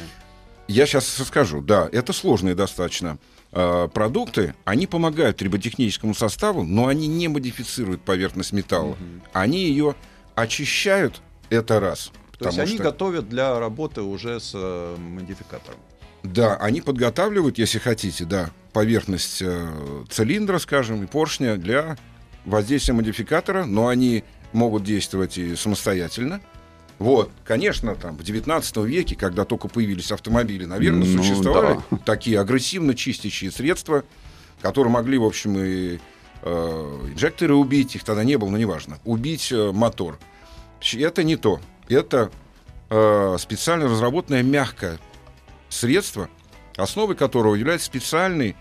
Я 0.70 0.86
сейчас 0.86 1.08
скажу, 1.08 1.62
да, 1.62 1.90
это 1.92 2.14
сложные 2.14 2.54
достаточно 2.54 3.18
э, 3.52 3.88
продукты, 3.92 4.54
они 4.66 4.86
помогают 4.86 5.38
триботехническому 5.38 6.14
составу, 6.14 6.62
но 6.62 6.86
они 6.86 7.08
не 7.08 7.28
модифицируют 7.28 8.04
поверхность 8.04 8.54
металла. 8.54 8.96
Они 9.34 9.66
ее 9.66 9.96
очищают, 10.36 11.22
это 11.50 11.80
раз. 11.80 12.12
То 12.38 12.46
есть 12.50 12.60
они 12.60 12.76
что- 12.76 12.84
готовят 12.84 13.28
для 13.28 13.60
работы 13.60 14.02
уже 14.04 14.40
с 14.40 14.52
э, 14.54 14.96
модификатором. 14.96 15.80
Да, 16.22 16.56
они 16.58 16.82
подготавливают, 16.82 17.58
если 17.58 17.80
хотите, 17.80 18.26
да, 18.26 18.52
поверхность 18.72 19.42
э, 19.42 20.04
цилиндра, 20.12 20.60
скажем, 20.60 21.04
и 21.04 21.08
поршня 21.08 21.56
для 21.58 21.98
воздействия 22.46 22.94
модификатора, 22.94 23.66
но 23.66 23.88
они 23.88 24.24
могут 24.54 24.84
действовать 24.84 25.40
и 25.40 25.56
самостоятельно. 25.56 26.42
Вот, 27.00 27.32
конечно, 27.46 27.96
там 27.96 28.18
в 28.18 28.24
19 28.24 28.78
веке, 28.78 29.16
когда 29.16 29.46
только 29.46 29.70
появились 29.70 30.12
автомобили, 30.12 30.66
наверное, 30.66 31.08
Ну, 31.08 31.18
существовали 31.18 31.80
такие 32.06 32.40
агрессивно 32.40 32.94
чистящие 32.94 33.52
средства, 33.52 34.04
которые 34.62 34.92
могли, 34.92 35.18
в 35.18 35.24
общем, 35.24 35.58
и 35.58 36.00
э, 36.42 36.50
инжекторы 37.14 37.56
убить, 37.56 37.96
их 37.96 38.04
тогда 38.04 38.26
не 38.26 38.38
было, 38.38 38.50
но 38.50 38.58
неважно, 38.58 39.00
убить 39.06 39.50
э, 39.54 39.72
мотор. 39.72 40.20
Это 40.94 41.24
не 41.24 41.38
то. 41.38 41.62
Это 41.88 42.32
э, 42.90 43.38
специально 43.40 43.86
разработанное 43.86 44.44
мягкое 44.44 45.00
средство, 45.70 46.30
основой 46.76 47.16
которого 47.16 47.56
являются 47.56 47.88
специальные 47.88 48.56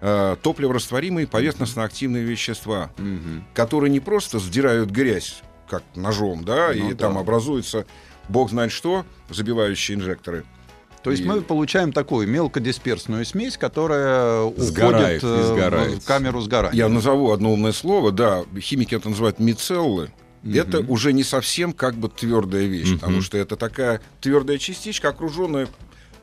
э, 0.00 0.36
топливорастворимые 0.40 1.26
поверхностно-активные 1.26 2.22
вещества, 2.22 2.92
которые 3.54 3.90
не 3.90 4.00
просто 4.00 4.38
сдирают 4.38 4.90
грязь, 4.90 5.42
как 5.72 5.82
ножом, 5.94 6.44
да, 6.44 6.68
Ну 6.74 6.90
и 6.90 6.92
да. 6.92 7.06
там 7.06 7.16
образуется 7.18 7.86
бог 8.28 8.50
знает 8.50 8.72
что, 8.72 9.06
забивающие 9.30 9.96
инжекторы. 9.96 10.44
То 11.02 11.10
есть 11.10 11.22
И- 11.22 11.26
мы 11.26 11.40
получаем 11.40 11.92
такую 11.92 12.28
мелкодисперсную 12.28 13.24
смесь, 13.24 13.56
которая 13.56 14.48
Сгорает 14.58 15.24
уходит 15.24 15.40
э, 15.44 15.54
сгорает. 15.54 16.02
в 16.02 16.06
камеру 16.06 16.40
сгорания. 16.42 16.76
Я 16.76 16.88
назову 16.90 17.32
одно 17.32 17.52
умное 17.54 17.72
слово, 17.72 18.12
да, 18.12 18.44
химики 18.60 18.94
это 18.94 19.08
называют 19.08 19.38
мицеллы. 19.40 20.12
Это 20.44 20.80
уже 20.80 21.12
не 21.12 21.24
совсем 21.24 21.72
как 21.72 21.94
бы 21.94 22.08
твердая 22.10 22.66
вещь, 22.66 22.90
Мгм. 22.90 22.98
потому 22.98 23.22
что 23.22 23.38
это 23.38 23.56
такая 23.56 24.00
твердая 24.20 24.58
частичка, 24.58 25.08
окруженная 25.08 25.68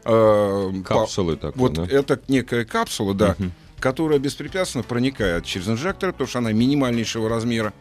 э, 0.05 0.71
по- 0.71 0.83
Капсулы 0.83 1.35
такой, 1.35 1.57
Вот 1.59 1.73
да? 1.73 1.85
это 1.89 2.19
некая 2.29 2.63
капсула, 2.65 3.13
да, 3.13 3.35
Мгм. 3.37 3.51
которая 3.79 4.19
беспрепятственно 4.19 4.83
проникает 4.83 5.43
через 5.45 5.67
инжектор, 5.67 6.11
потому 6.13 6.27
что 6.29 6.39
она 6.39 6.51
минимальнейшего 6.53 7.27
размера. 7.29 7.73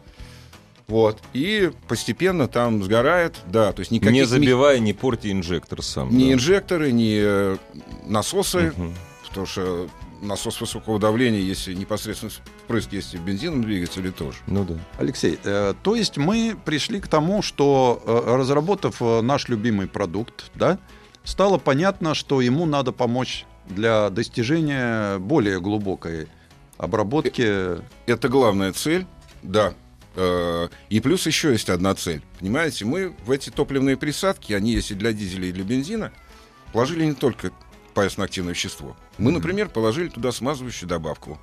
Вот. 0.89 1.19
И 1.33 1.71
постепенно 1.87 2.47
там 2.47 2.83
сгорает, 2.83 3.35
да, 3.47 3.71
то 3.71 3.79
есть 3.81 3.91
никаких 3.91 4.13
Не 4.13 4.25
забивая, 4.25 4.79
не 4.79 4.93
порти 4.93 5.31
инжектор 5.31 5.81
сам. 5.83 6.09
ни 6.15 6.25
да. 6.27 6.33
инжекторы, 6.33 6.91
ни 6.91 7.19
э, 7.21 7.57
насосы, 8.05 8.73
Мгм. 8.75 8.93
потому 9.27 9.45
что 9.45 9.87
насос 10.21 10.59
высокого 10.59 10.99
давления, 10.99 11.39
если 11.39 11.73
непосредственно 11.75 12.31
впрыск 12.65 12.91
есть 12.91 13.13
и 13.13 13.17
в 13.17 13.21
бензиновом 13.21 13.63
двигателе 13.63 14.11
тоже. 14.11 14.39
Ну 14.47 14.65
да. 14.65 14.73
Алексей, 14.97 15.39
э, 15.43 15.73
то 15.83 15.95
есть 15.95 16.17
мы 16.17 16.57
пришли 16.65 16.99
к 16.99 17.07
тому, 17.07 17.41
что 17.43 18.01
э, 18.05 18.35
разработав 18.35 19.01
э, 19.01 19.21
наш 19.21 19.47
любимый 19.47 19.87
продукт, 19.87 20.51
да, 20.55 20.79
стало 21.23 21.57
понятно, 21.59 22.15
что 22.15 22.41
ему 22.41 22.65
надо 22.65 22.91
помочь 22.91 23.45
для 23.69 24.09
достижения 24.09 25.19
более 25.19 25.61
глубокой 25.61 26.27
обработки. 26.79 27.77
Это 28.07 28.27
главная 28.29 28.73
цель, 28.73 29.05
да. 29.43 29.73
Э, 30.21 30.67
И 30.89 30.99
плюс 30.99 31.25
еще 31.25 31.51
есть 31.51 31.69
одна 31.69 31.95
цель. 31.95 32.21
Понимаете, 32.39 32.83
мы 32.85 33.15
в 33.25 33.31
эти 33.31 33.49
топливные 33.49 33.95
присадки, 33.95 34.51
они 34.53 34.73
есть 34.73 34.91
и 34.91 34.95
для 34.95 35.13
дизеля, 35.13 35.47
и 35.47 35.51
для 35.53 35.63
бензина, 35.63 36.11
положили 36.73 37.05
не 37.05 37.13
только 37.13 37.51
поверхностно-активное 37.93 38.53
вещество. 38.53 38.97
Мы, 39.17 39.31
например, 39.31 39.69
положили 39.69 40.09
туда 40.09 40.31
смазывающую 40.31 40.89
добавку. 40.89 41.39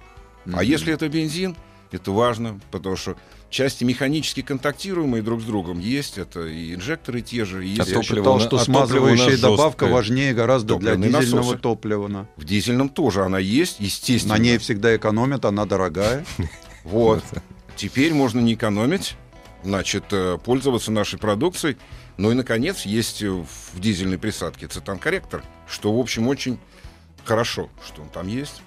А 0.52 0.62
если 0.62 0.92
это 0.92 1.08
бензин, 1.08 1.56
это 1.90 2.10
важно, 2.10 2.60
потому 2.70 2.96
что 2.96 3.16
части 3.48 3.82
механически 3.84 4.42
контактируемые 4.42 5.22
друг 5.22 5.40
с 5.40 5.44
другом 5.44 5.78
есть. 5.78 6.18
Это 6.18 6.46
и 6.46 6.74
инжекторы 6.74 7.20
те 7.22 7.44
же, 7.44 7.64
и 7.66 7.74
А 7.78 7.84
есть 7.84 7.88
Я 7.88 7.94
топливо 7.94 8.02
считал, 8.22 8.38
на- 8.38 8.44
что 8.44 8.56
а 8.56 8.60
смазывающая 8.64 9.38
добавка 9.38 9.86
важнее 9.86 10.34
гораздо 10.34 10.76
для 10.76 10.92
Топливные 10.92 11.20
дизельного 11.20 11.44
насосы. 11.44 11.58
топлива. 11.62 12.08
на- 12.08 12.28
в 12.36 12.44
дизельном 12.44 12.88
тоже 12.90 13.24
она 13.24 13.38
есть, 13.38 13.76
естественно. 13.80 14.34
На 14.36 14.38
ней 14.42 14.58
всегда 14.58 14.94
экономят, 14.96 15.44
она 15.46 15.64
дорогая. 15.64 16.24
Вот. 16.84 17.24
Теперь 17.76 18.14
можно 18.14 18.40
не 18.40 18.54
экономить, 18.54 19.16
значит, 19.62 20.04
э, 20.10 20.38
пользоваться 20.42 20.90
нашей 20.90 21.18
продукцией. 21.18 21.76
Ну 22.16 22.30
и, 22.30 22.34
наконец, 22.34 22.86
есть 22.86 23.22
э, 23.22 23.28
в 23.28 23.78
дизельной 23.78 24.18
присадке 24.18 24.66
цитан-корректор, 24.66 25.44
что, 25.68 25.94
в 25.94 26.00
общем, 26.00 26.26
очень 26.26 26.58
хорошо, 27.24 27.68
что 27.84 28.00
он 28.00 28.08
там 28.08 28.28
есть. 28.28 28.62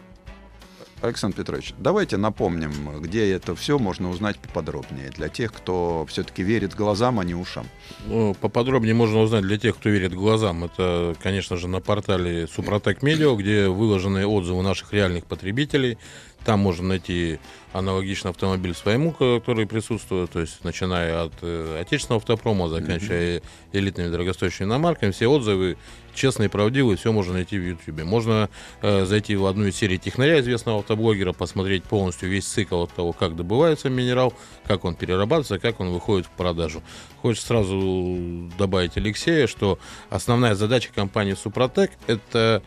Александр 1.01 1.37
Петрович, 1.37 1.73
давайте 1.77 2.17
напомним, 2.17 2.99
где 2.99 3.31
это 3.31 3.55
все 3.55 3.79
можно 3.79 4.09
узнать 4.09 4.37
поподробнее 4.37 5.09
для 5.11 5.29
тех, 5.29 5.53
кто 5.53 6.05
все-таки 6.09 6.43
верит 6.43 6.75
глазам, 6.75 7.19
а 7.19 7.23
не 7.23 7.33
ушам. 7.33 7.65
Ну, 8.05 8.35
поподробнее 8.39 8.93
можно 8.93 9.19
узнать 9.19 9.43
для 9.43 9.57
тех, 9.57 9.77
кто 9.77 9.89
верит 9.89 10.13
глазам. 10.13 10.65
Это, 10.65 11.15
конечно 11.21 11.55
же, 11.55 11.67
на 11.69 11.79
портале 11.79 12.47
Супротек 12.47 13.01
Медиа, 13.01 13.33
где 13.35 13.69
выложены 13.69 14.25
отзывы 14.27 14.61
наших 14.61 14.91
реальных 14.91 15.25
потребителей. 15.25 15.97
Там 16.45 16.59
можно 16.59 16.89
найти 16.89 17.39
аналогичный 17.73 18.31
автомобиль 18.31 18.73
своему, 18.73 19.11
который 19.11 19.67
присутствует, 19.67 20.31
то 20.31 20.39
есть 20.39 20.63
начиная 20.63 21.23
от 21.23 21.33
э, 21.41 21.79
отечественного 21.81 22.19
автопрома, 22.19 22.69
заканчивая 22.69 23.41
элитными 23.73 24.09
дорогостоящими 24.09 24.65
иномарками. 24.65 25.11
Все 25.11 25.27
отзывы 25.27 25.77
честные, 26.15 26.49
правдивые, 26.49 26.97
все 26.97 27.11
можно 27.11 27.33
найти 27.33 27.59
в 27.59 27.61
Ютьюбе. 27.61 28.03
Можно 28.03 28.49
э, 28.81 29.05
зайти 29.05 29.35
в 29.35 29.45
одну 29.45 29.65
из 29.65 29.75
серий 29.75 29.99
технаря, 29.99 30.39
известного 30.39 30.79
автоблогера, 30.79 31.33
посмотреть 31.33 31.83
полностью 31.83 32.29
весь 32.29 32.45
цикл 32.45 32.83
от 32.83 32.93
того, 32.93 33.13
как 33.13 33.35
добывается 33.35 33.89
минерал, 33.89 34.33
как 34.65 34.85
он 34.85 34.95
перерабатывается, 34.95 35.59
как 35.59 35.79
он 35.79 35.91
выходит 35.91 36.25
в 36.25 36.31
продажу. 36.31 36.81
Хочется 37.21 37.47
сразу 37.47 38.49
добавить 38.57 38.97
Алексея, 38.97 39.45
что 39.45 39.77
основная 40.09 40.55
задача 40.55 40.89
компании 40.93 41.35
Супротек– 41.35 41.91
это 42.07 42.63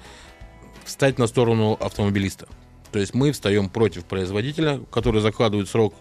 встать 0.84 1.18
на 1.18 1.26
сторону 1.26 1.76
автомобилиста. 1.80 2.46
То 2.92 2.98
есть 2.98 3.14
мы 3.14 3.32
встаем 3.32 3.68
против 3.68 4.04
производителя, 4.04 4.80
который 4.90 5.20
закладывает 5.20 5.68
срок 5.68 5.94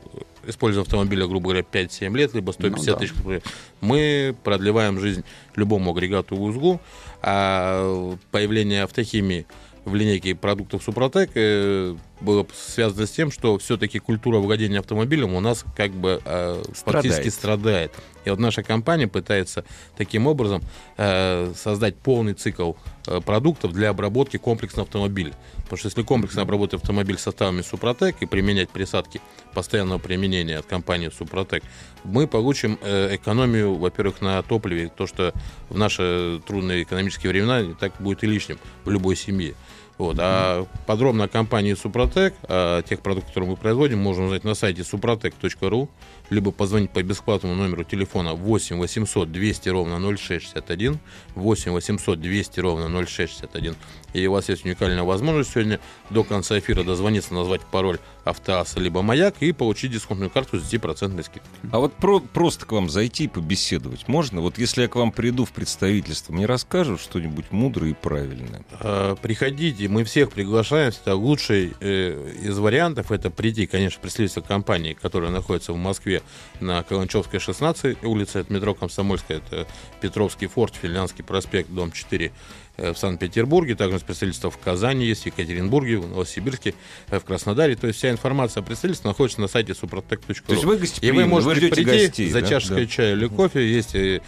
используя 0.45 0.83
автомобиля, 0.83 1.27
грубо 1.27 1.50
говоря, 1.50 1.62
5-7 1.62 2.17
лет, 2.17 2.33
либо 2.33 2.51
150 2.51 2.88
Ну 2.88 2.93
да. 2.93 3.00
тысяч, 3.00 3.43
мы 3.79 4.36
продлеваем 4.43 5.00
жизнь 5.00 5.24
любому 5.55 5.91
агрегату 5.91 6.36
и 6.36 6.39
узлу, 6.39 6.81
а 7.21 8.15
появление 8.31 8.83
автохимии 8.83 9.45
в 9.86 9.95
линейке 9.95 10.36
продуктов 10.36 10.83
Супротек 10.83 11.31
э, 11.36 11.95
было 12.21 12.45
связано 12.53 13.05
с 13.05 13.11
тем, 13.11 13.31
что 13.31 13.57
все-таки 13.57 13.99
культура 13.99 14.37
владения 14.37 14.79
автомобилем 14.79 15.33
у 15.33 15.39
нас 15.39 15.65
как 15.75 15.91
бы 15.91 16.21
э, 16.23 16.63
фактически 16.85 17.29
страдает. 17.29 17.91
И 18.23 18.29
вот 18.29 18.39
наша 18.39 18.63
компания 18.63 19.07
пытается 19.07 19.65
таким 19.97 20.27
образом 20.27 20.61
э, 20.97 21.53
создать 21.55 21.95
полный 21.95 22.33
цикл 22.33 22.73
э, 23.07 23.19
продуктов 23.21 23.73
для 23.73 23.89
обработки 23.89 24.37
комплексного 24.37 24.85
автомобиля. 24.85 25.33
Потому 25.63 25.77
что 25.77 25.87
если 25.87 26.03
комплексно 26.03 26.43
обработать 26.43 26.81
автомобиль 26.81 27.17
составами 27.17 27.61
Супротек 27.61 28.17
и 28.19 28.25
применять 28.25 28.69
присадки 28.69 29.21
постоянного 29.53 29.99
применения 29.99 30.57
от 30.57 30.65
компании 30.65 31.09
Супротек, 31.09 31.63
мы 32.03 32.27
получим 32.27 32.77
э, 32.81 33.15
экономию, 33.15 33.75
во-первых, 33.75 34.21
на 34.21 34.41
топливе, 34.43 34.91
то, 34.95 35.07
что 35.07 35.33
в 35.69 35.77
наши 35.77 36.41
трудные 36.45 36.83
экономические 36.83 37.31
времена 37.31 37.73
так 37.79 37.93
будет 37.99 38.23
и 38.23 38.27
лишним 38.27 38.59
в 38.85 38.89
любой 38.91 39.15
семье. 39.15 39.55
Вот. 40.01 40.17
А 40.20 40.65
подробно 40.88 41.25
о 41.25 41.27
компании 41.27 41.75
Супротек, 41.75 42.34
о 42.48 42.81
тех 42.81 43.01
продуктах, 43.01 43.29
которые 43.29 43.51
мы 43.51 43.55
производим, 43.55 44.00
можно 44.00 44.25
узнать 44.25 44.43
на 44.43 44.55
сайте 44.55 44.81
suprotec.ru, 44.81 45.89
либо 46.31 46.51
позвонить 46.51 46.89
по 46.91 47.03
бесплатному 47.03 47.55
номеру 47.55 47.83
телефона 47.83 48.33
8 48.33 48.77
800 48.79 49.31
200 49.31 49.69
ровно 49.69 50.00
0661, 50.00 50.97
8 51.35 51.71
800 51.71 52.19
200 52.21 52.59
ровно 52.61 52.88
0661. 53.05 53.75
И 54.13 54.27
у 54.27 54.31
вас 54.31 54.50
есть 54.50 54.65
уникальная 54.65 55.03
возможность 55.03 55.51
сегодня 55.51 55.79
до 56.09 56.23
конца 56.23 56.57
эфира 56.57 56.83
дозвониться, 56.83 57.33
назвать 57.33 57.61
пароль 57.61 58.00
автоаса 58.23 58.79
либо 58.79 59.01
маяк 59.01 59.35
и 59.41 59.51
получить 59.51 59.91
дисконтную 59.91 60.29
карту 60.29 60.59
с 60.59 60.63
10% 60.63 61.21
скидкой. 61.23 61.41
А 61.71 61.79
вот 61.79 61.93
про- 61.93 62.19
просто 62.19 62.65
к 62.65 62.71
вам 62.71 62.89
зайти 62.89 63.25
и 63.25 63.27
побеседовать 63.27 64.07
можно? 64.07 64.41
Вот 64.41 64.57
если 64.57 64.83
я 64.83 64.88
к 64.88 64.95
вам 64.95 65.11
приду 65.11 65.45
в 65.45 65.51
представительство, 65.51 66.33
мне 66.33 66.45
расскажут 66.45 67.01
что-нибудь 67.01 67.51
мудрое 67.51 67.91
и 67.91 67.93
правильное? 67.93 68.63
Э, 68.79 69.15
Приходите, 69.21 69.88
мы 69.88 70.03
всех 70.05 70.31
приглашаем. 70.31 70.89
Это 70.89 71.15
лучший 71.15 71.73
э, 71.79 72.33
из 72.43 72.57
вариантов 72.57 73.11
это 73.11 73.29
прийти, 73.29 73.65
конечно, 73.65 73.97
в 74.00 74.01
представительство 74.01 74.41
компании, 74.41 74.93
которая 74.93 75.31
находится 75.31 75.73
в 75.73 75.77
Москве 75.77 76.20
на 76.59 76.83
Каланчевской 76.83 77.39
16 77.39 78.03
улице, 78.03 78.39
это 78.39 78.53
метро 78.53 78.73
Комсомольская, 78.73 79.37
это 79.37 79.67
Петровский 79.99 80.47
форт, 80.47 80.75
Финляндский 80.75 81.23
проспект, 81.23 81.69
дом 81.69 81.91
4 81.91 82.31
э, 82.77 82.93
в 82.93 82.97
Санкт-Петербурге, 82.97 83.75
также 83.75 83.99
представительство 83.99 84.51
в 84.51 84.57
Казани 84.57 85.05
есть, 85.05 85.23
в 85.23 85.25
Екатеринбурге, 85.27 85.97
в 85.97 86.07
Новосибирске, 86.07 86.73
э, 87.09 87.19
в 87.19 87.23
Краснодаре. 87.25 87.75
То 87.75 87.87
есть 87.87 87.99
вся 87.99 88.11
информация 88.11 88.61
о 88.61 88.63
представительстве 88.63 89.09
находится 89.09 89.41
на 89.41 89.47
сайте 89.47 89.73
suprotec.ru. 89.73 90.43
То 90.45 90.53
есть 90.53 90.65
вы 90.65 90.75
И 90.75 90.79
гостеприимны, 90.79 91.23
вы 91.23 91.29
можете 91.29 91.67
вы 91.67 91.75
прийти 91.75 92.05
гостей, 92.05 92.29
за 92.29 92.41
да? 92.41 92.47
чашкой 92.47 92.85
Да. 92.85 92.91
чая 92.91 93.13
или 93.13 93.27
кофе. 93.27 93.67
Есть 93.67 93.95
э, 93.95 94.21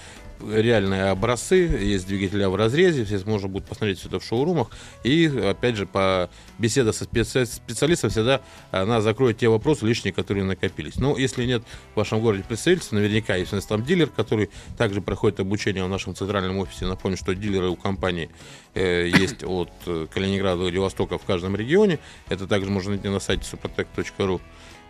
реальные 0.51 1.05
образцы, 1.05 1.55
есть 1.55 2.07
двигателя 2.07 2.50
в 2.50 2.55
разрезе, 2.55 3.05
все 3.05 3.19
можно 3.25 3.47
будет 3.47 3.65
посмотреть 3.65 4.00
все 4.00 4.07
это 4.07 4.19
в 4.19 4.23
шоурумах. 4.23 4.69
И, 5.03 5.27
опять 5.27 5.75
же, 5.75 5.85
по 5.85 6.29
беседа 6.57 6.91
со 6.91 7.05
специ- 7.05 7.45
специалистом 7.45 8.09
всегда 8.09 8.41
она 8.71 9.01
закроет 9.01 9.38
те 9.38 9.47
вопросы 9.47 9.85
лишние, 9.85 10.13
которые 10.13 10.43
накопились. 10.43 10.95
Но 10.95 11.17
если 11.17 11.45
нет 11.45 11.63
в 11.93 11.97
вашем 11.97 12.21
городе 12.21 12.43
представительства, 12.47 12.95
наверняка 12.95 13.35
есть 13.35 13.53
у 13.53 13.55
нас 13.55 13.65
там 13.65 13.83
дилер, 13.83 14.07
который 14.07 14.50
также 14.77 15.01
проходит 15.01 15.39
обучение 15.39 15.83
в 15.83 15.89
нашем 15.89 16.15
центральном 16.15 16.57
офисе. 16.57 16.85
Напомню, 16.85 17.17
что 17.17 17.33
дилеры 17.35 17.69
у 17.69 17.75
компании 17.75 18.29
э, 18.73 19.07
есть 19.07 19.43
от 19.43 19.71
Калининграда 20.13 20.57
до 20.57 20.63
Владивостока 20.63 21.17
в 21.17 21.23
каждом 21.23 21.55
регионе. 21.55 22.00
Это 22.29 22.47
также 22.47 22.69
можно 22.69 22.91
найти 22.91 23.07
на 23.09 23.19
сайте 23.19 23.43
suprotec.ru. 23.43 24.41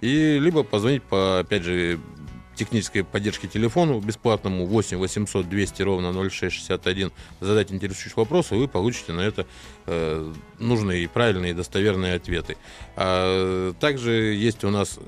И 0.01 0.37
либо 0.37 0.63
позвонить 0.63 1.03
по, 1.03 1.39
опять 1.39 1.63
же, 1.63 1.97
технической 2.55 3.03
поддержки 3.03 3.47
телефону 3.47 3.99
бесплатному 3.99 4.65
8 4.65 4.97
800 4.97 5.49
200 5.49 5.81
ровно 5.81 6.13
0661 6.13 7.11
задать 7.39 7.71
интересующий 7.71 8.13
вопрос, 8.15 8.51
и 8.51 8.55
вы 8.55 8.67
получите 8.67 9.13
на 9.13 9.21
это 9.21 9.45
э, 9.85 10.33
нужные, 10.59 11.07
правильные 11.09 11.51
и 11.51 11.55
достоверные 11.55 12.15
ответы. 12.15 12.57
А 12.95 13.73
также 13.79 14.11
есть 14.11 14.63
у 14.63 14.69
нас 14.69 14.99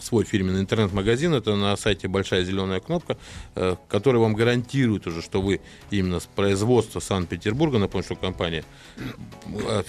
свой 0.00 0.24
фирменный 0.24 0.60
интернет-магазин, 0.60 1.34
это 1.34 1.54
на 1.56 1.76
сайте 1.76 2.08
большая 2.08 2.44
зеленая 2.44 2.80
кнопка, 2.80 3.16
э, 3.54 3.76
который 3.88 4.20
вам 4.20 4.34
гарантирует 4.34 5.06
уже, 5.06 5.22
что 5.22 5.40
вы 5.42 5.60
именно 5.90 6.20
с 6.20 6.26
производства 6.26 7.00
Санкт-Петербурга, 7.00 7.78
напомню, 7.78 8.04
что 8.04 8.16
компания 8.16 8.64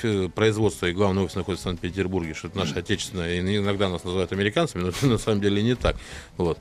э, 0.04 0.30
производство 0.34 0.86
и 0.86 0.94
главный 0.94 1.24
офис 1.24 1.36
находится 1.36 1.64
в 1.64 1.70
Санкт-Петербурге, 1.70 2.34
что 2.34 2.48
это 2.48 2.58
наше 2.58 2.76
отечественное, 2.76 3.40
иногда 3.40 3.90
нас 3.90 4.04
называют 4.04 4.32
американцами, 4.32 4.84
но 4.84 4.90
это 4.90 5.06
на 5.08 5.18
самом 5.18 5.42
деле 5.42 5.62
не 5.64 5.76
так. 5.76 5.96
Вот. 6.38 6.60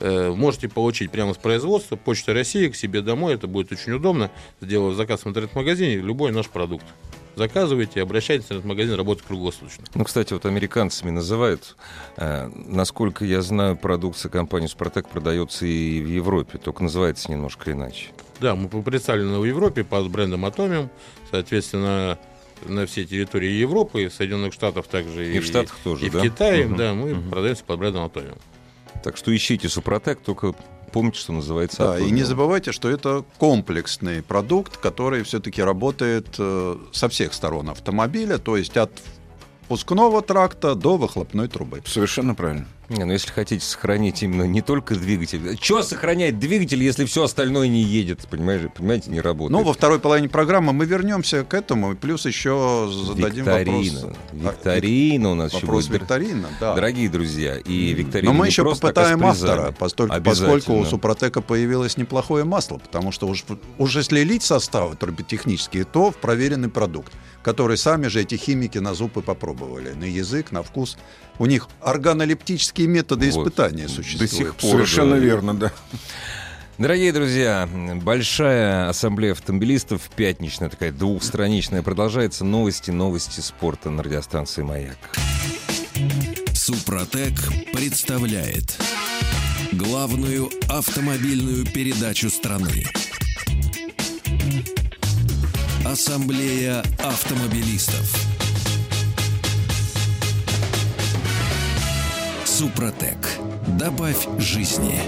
Э, 0.00 0.32
Можете 0.32 0.68
получить 0.68 1.10
прямо 1.10 1.32
с 1.32 1.36
производства, 1.36 1.96
Почта 1.96 2.34
России, 2.34 2.68
к 2.68 2.76
себе 2.76 3.02
домой, 3.02 3.34
это 3.34 3.46
будет 3.46 3.70
очень 3.72 3.92
удобно, 3.92 4.30
сделав 4.60 4.96
заказ 4.96 5.24
в 5.24 5.28
интернет-магазине, 5.28 5.96
любой 5.96 6.32
наш 6.32 6.48
продукт. 6.48 6.84
Заказывайте, 7.34 8.02
обращайтесь, 8.02 8.44
интернет-магазин 8.46 8.94
работает 8.94 9.26
круглосуточно. 9.26 9.84
Ну, 9.94 10.04
кстати, 10.04 10.32
вот 10.32 10.44
американцами 10.44 11.10
называют. 11.10 11.76
Э, 12.16 12.48
насколько 12.54 13.24
я 13.24 13.40
знаю, 13.42 13.76
продукция 13.76 14.28
компании 14.30 14.66
«Супротек» 14.66 15.08
продается 15.08 15.64
и 15.66 16.02
в 16.02 16.08
Европе, 16.08 16.58
только 16.58 16.82
называется 16.82 17.30
немножко 17.30 17.72
иначе. 17.72 18.08
Да, 18.40 18.54
мы 18.54 18.68
представлены 18.82 19.38
в 19.38 19.44
Европе 19.44 19.82
под 19.84 20.10
брендом 20.10 20.44
Atomium, 20.44 20.88
соответственно, 21.30 22.18
на 22.66 22.86
всей 22.86 23.06
территории 23.06 23.50
Европы, 23.50 24.10
Соединенных 24.14 24.52
Штатов 24.52 24.86
также 24.86 25.34
И 25.34 25.40
в 25.40 25.44
Штатах 25.46 25.76
тоже, 25.82 26.06
и 26.06 26.10
да? 26.10 26.18
в 26.18 26.22
Китае, 26.22 26.66
Мгм, 26.66 26.76
да, 26.76 26.94
мы 26.94 27.14
мгм. 27.14 27.30
продаемся 27.30 27.64
под 27.64 27.78
брендом 27.78 28.04
Atomium. 28.04 28.38
Так 29.02 29.16
что 29.16 29.34
ищите 29.34 29.68
«Супротек», 29.68 30.20
только 30.20 30.54
помните, 30.92 31.18
что 31.18 31.32
называется 31.32 31.78
Да, 31.78 31.98
и 31.98 32.10
не 32.10 32.22
забывайте, 32.22 32.72
что 32.72 32.88
это 32.88 33.24
комплексный 33.38 34.22
продукт, 34.22 34.76
который 34.76 35.22
все-таки 35.22 35.62
работает 35.62 36.26
э, 36.38 36.76
со 36.92 37.08
всех 37.08 37.34
сторон 37.34 37.70
автомобиля, 37.70 38.38
то 38.38 38.56
есть 38.56 38.76
от 38.76 38.90
впускного 39.64 40.22
тракта 40.22 40.74
до 40.74 40.96
выхлопной 40.96 41.48
трубы. 41.48 41.82
Совершенно 41.86 42.34
правильно. 42.34 42.66
Не, 42.92 43.04
ну 43.04 43.12
если 43.12 43.30
хотите 43.30 43.64
сохранить 43.64 44.22
именно 44.22 44.42
не 44.42 44.60
только 44.60 44.94
двигатель. 44.94 45.58
Что 45.60 45.82
сохраняет 45.82 46.38
двигатель, 46.38 46.82
если 46.82 47.06
все 47.06 47.24
остальное 47.24 47.68
не 47.68 47.82
едет, 47.82 48.20
понимаете, 48.28 48.68
понимаете, 48.68 49.10
не 49.10 49.20
работает? 49.20 49.58
Ну, 49.58 49.64
во 49.66 49.72
второй 49.72 49.98
половине 49.98 50.28
программы 50.28 50.72
мы 50.72 50.84
вернемся 50.84 51.44
к 51.44 51.54
этому, 51.54 51.96
плюс 51.96 52.26
еще 52.26 52.90
зададим 52.92 53.44
викторина. 53.46 54.00
вопрос. 54.00 54.18
Викторина 54.32 55.30
у 55.30 55.34
нас 55.34 55.52
еще 55.54 55.66
Вопрос 55.66 55.86
будет. 55.86 56.02
викторина, 56.02 56.48
да. 56.60 56.74
Дорогие 56.74 57.08
друзья, 57.08 57.56
и 57.56 57.94
викторина 57.94 58.30
Но 58.32 58.38
мы 58.38 58.46
еще 58.46 58.62
а 58.62 58.66
попытаем 58.66 59.24
автора, 59.24 59.72
поскольку 59.72 60.74
у 60.74 60.84
Супротека 60.84 61.40
появилось 61.40 61.96
неплохое 61.96 62.44
масло, 62.44 62.78
потому 62.78 63.10
что 63.10 63.26
уж, 63.26 63.44
уж 63.78 63.96
если 63.96 64.20
лить 64.20 64.42
составы 64.42 64.96
турботехнические, 64.96 65.84
то 65.84 66.10
в 66.10 66.16
проверенный 66.16 66.68
продукт, 66.68 67.12
который 67.42 67.78
сами 67.78 68.08
же 68.08 68.20
эти 68.20 68.34
химики 68.34 68.78
на 68.78 68.92
зуб 68.92 69.16
и 69.16 69.22
попробовали, 69.22 69.92
на 69.92 70.04
язык, 70.04 70.52
на 70.52 70.62
вкус. 70.62 70.98
У 71.38 71.46
них 71.46 71.68
органолептические 71.80 72.86
методы 72.86 73.30
Вот. 73.30 73.46
испытания 73.48 73.84
До 73.84 73.88
существуют. 73.88 74.30
сих 74.32 74.54
пор. 74.56 74.70
Совершенно 74.72 75.12
да. 75.12 75.18
верно, 75.18 75.54
да. 75.54 75.72
Дорогие 76.78 77.12
друзья, 77.12 77.68
большая 78.02 78.88
ассамблея 78.88 79.32
автомобилистов, 79.32 80.08
пятничная 80.16 80.68
такая 80.68 80.90
двухстраничная, 80.90 81.82
продолжается. 81.82 82.44
Новости, 82.44 82.90
новости 82.90 83.40
спорта 83.40 83.90
на 83.90 84.02
радиостанции 84.02 84.62
«Маяк». 84.62 84.96
Супротек 86.54 87.34
представляет 87.72 88.78
главную 89.72 90.50
автомобильную 90.68 91.66
передачу 91.66 92.30
страны. 92.30 92.84
Ассамблея 95.84 96.82
автомобилистов. 96.98 98.31
Супротек. 102.52 103.38
Добавь 103.78 104.28
жизни. 104.38 105.00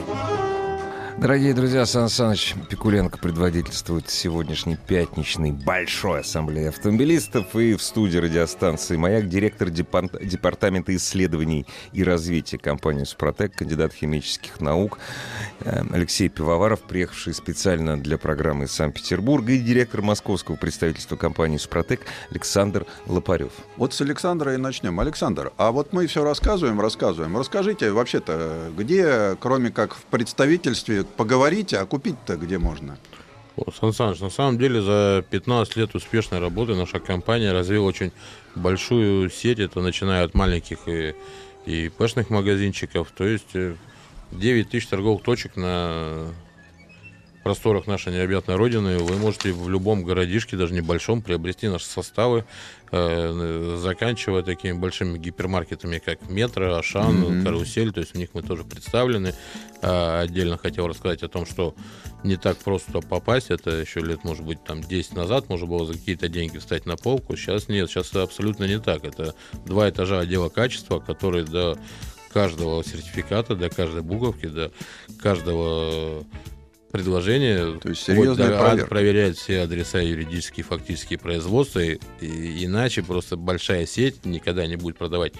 Дорогие 1.16 1.54
друзья, 1.54 1.86
Сан 1.86 2.08
Саныч 2.08 2.56
Пикуленко 2.68 3.18
предводительствует 3.18 4.10
сегодняшней 4.10 4.76
пятничной 4.76 5.52
большой 5.52 6.20
ассамблеи 6.20 6.66
автомобилистов 6.66 7.54
и 7.54 7.76
в 7.76 7.82
студии 7.82 8.18
радиостанции 8.18 8.96
«Маяк» 8.96 9.28
директор 9.28 9.70
департамента 9.70 10.94
исследований 10.96 11.66
и 11.92 12.02
развития 12.02 12.58
компании 12.58 13.04
«Супротек», 13.04 13.54
кандидат 13.54 13.92
химических 13.94 14.60
наук 14.60 14.98
э, 15.60 15.84
Алексей 15.92 16.28
Пивоваров, 16.28 16.82
приехавший 16.82 17.32
специально 17.32 17.96
для 17.96 18.18
программы 18.18 18.64
из 18.64 18.72
Санкт-Петербурга, 18.72 19.52
и 19.52 19.60
директор 19.60 20.02
московского 20.02 20.56
представительства 20.56 21.14
компании 21.14 21.58
«Супротек» 21.58 22.00
Александр 22.32 22.86
Лопарев. 23.06 23.52
Вот 23.76 23.94
с 23.94 24.00
Александра 24.00 24.54
и 24.54 24.56
начнем. 24.56 24.98
Александр, 24.98 25.52
а 25.58 25.70
вот 25.70 25.92
мы 25.92 26.08
все 26.08 26.24
рассказываем, 26.24 26.80
рассказываем. 26.80 27.38
Расскажите 27.38 27.92
вообще-то, 27.92 28.72
где, 28.76 29.36
кроме 29.40 29.70
как 29.70 29.94
в 29.94 30.02
представительстве, 30.06 31.03
поговорите, 31.16 31.78
а 31.78 31.86
купить-то 31.86 32.36
где 32.36 32.58
можно? 32.58 32.98
Сан 33.78 33.92
Саныч, 33.92 34.18
на 34.20 34.30
самом 34.30 34.58
деле 34.58 34.82
за 34.82 35.24
15 35.30 35.76
лет 35.76 35.94
успешной 35.94 36.40
работы 36.40 36.74
наша 36.74 36.98
компания 36.98 37.52
развила 37.52 37.86
очень 37.86 38.10
большую 38.56 39.30
сеть. 39.30 39.60
Это 39.60 39.80
начиная 39.80 40.24
от 40.24 40.34
маленьких 40.34 40.88
и 40.88 41.14
и 41.66 41.88
пэшных 41.88 42.30
магазинчиков. 42.30 43.10
То 43.16 43.24
есть 43.24 43.54
э, 43.54 43.76
9 44.32 44.68
тысяч 44.68 44.86
торговых 44.86 45.22
точек 45.22 45.56
на 45.56 46.28
просторах 47.44 47.86
нашей 47.86 48.12
необъятной 48.12 48.56
родины. 48.56 48.98
Вы 48.98 49.16
можете 49.18 49.52
в 49.52 49.68
любом 49.68 50.02
городишке, 50.02 50.56
даже 50.56 50.72
небольшом, 50.74 51.20
приобрести 51.20 51.68
наши 51.68 51.84
составы, 51.84 52.46
э, 52.90 53.76
заканчивая 53.78 54.42
такими 54.42 54.72
большими 54.72 55.18
гипермаркетами, 55.18 55.98
как 55.98 56.28
Метро, 56.30 56.74
Ашан, 56.74 57.44
Карусель. 57.44 57.92
То 57.92 58.00
есть 58.00 58.14
в 58.14 58.18
них 58.18 58.30
мы 58.32 58.42
тоже 58.42 58.64
представлены. 58.64 59.34
А 59.82 60.22
отдельно 60.22 60.56
хотел 60.56 60.88
рассказать 60.88 61.22
о 61.22 61.28
том, 61.28 61.44
что 61.44 61.74
не 62.24 62.36
так 62.36 62.56
просто 62.56 63.00
попасть. 63.00 63.50
Это 63.50 63.72
еще 63.72 64.00
лет, 64.00 64.24
может 64.24 64.42
быть, 64.42 64.64
там 64.64 64.80
10 64.80 65.14
назад 65.14 65.50
можно 65.50 65.66
было 65.66 65.84
за 65.84 65.92
какие-то 65.92 66.28
деньги 66.28 66.56
встать 66.56 66.86
на 66.86 66.96
полку. 66.96 67.36
Сейчас 67.36 67.68
нет, 67.68 67.90
сейчас 67.90 68.08
это 68.08 68.22
абсолютно 68.22 68.64
не 68.64 68.80
так. 68.80 69.04
Это 69.04 69.34
два 69.66 69.90
этажа 69.90 70.20
отдела 70.20 70.48
качества, 70.48 70.98
которые 70.98 71.44
до 71.44 71.78
каждого 72.32 72.82
сертификата, 72.82 73.54
до 73.54 73.68
каждой 73.68 74.00
буковки, 74.00 74.46
до 74.46 74.72
каждого 75.20 76.24
предложения. 76.98 77.78
То 77.80 77.88
есть 77.88 78.02
серьезная 78.04 78.48
до- 78.50 78.58
проверка. 78.58 78.86
проверяет 78.88 79.36
все 79.36 79.62
адреса 79.62 79.98
юридические, 80.00 80.62
фактические 80.64 81.18
производства. 81.18 81.80
И, 81.80 81.98
и 82.20 82.64
иначе 82.64 83.02
просто 83.02 83.36
большая 83.36 83.84
сеть 83.84 84.24
никогда 84.24 84.64
не 84.66 84.76
будет 84.76 84.96
продавать 84.96 85.34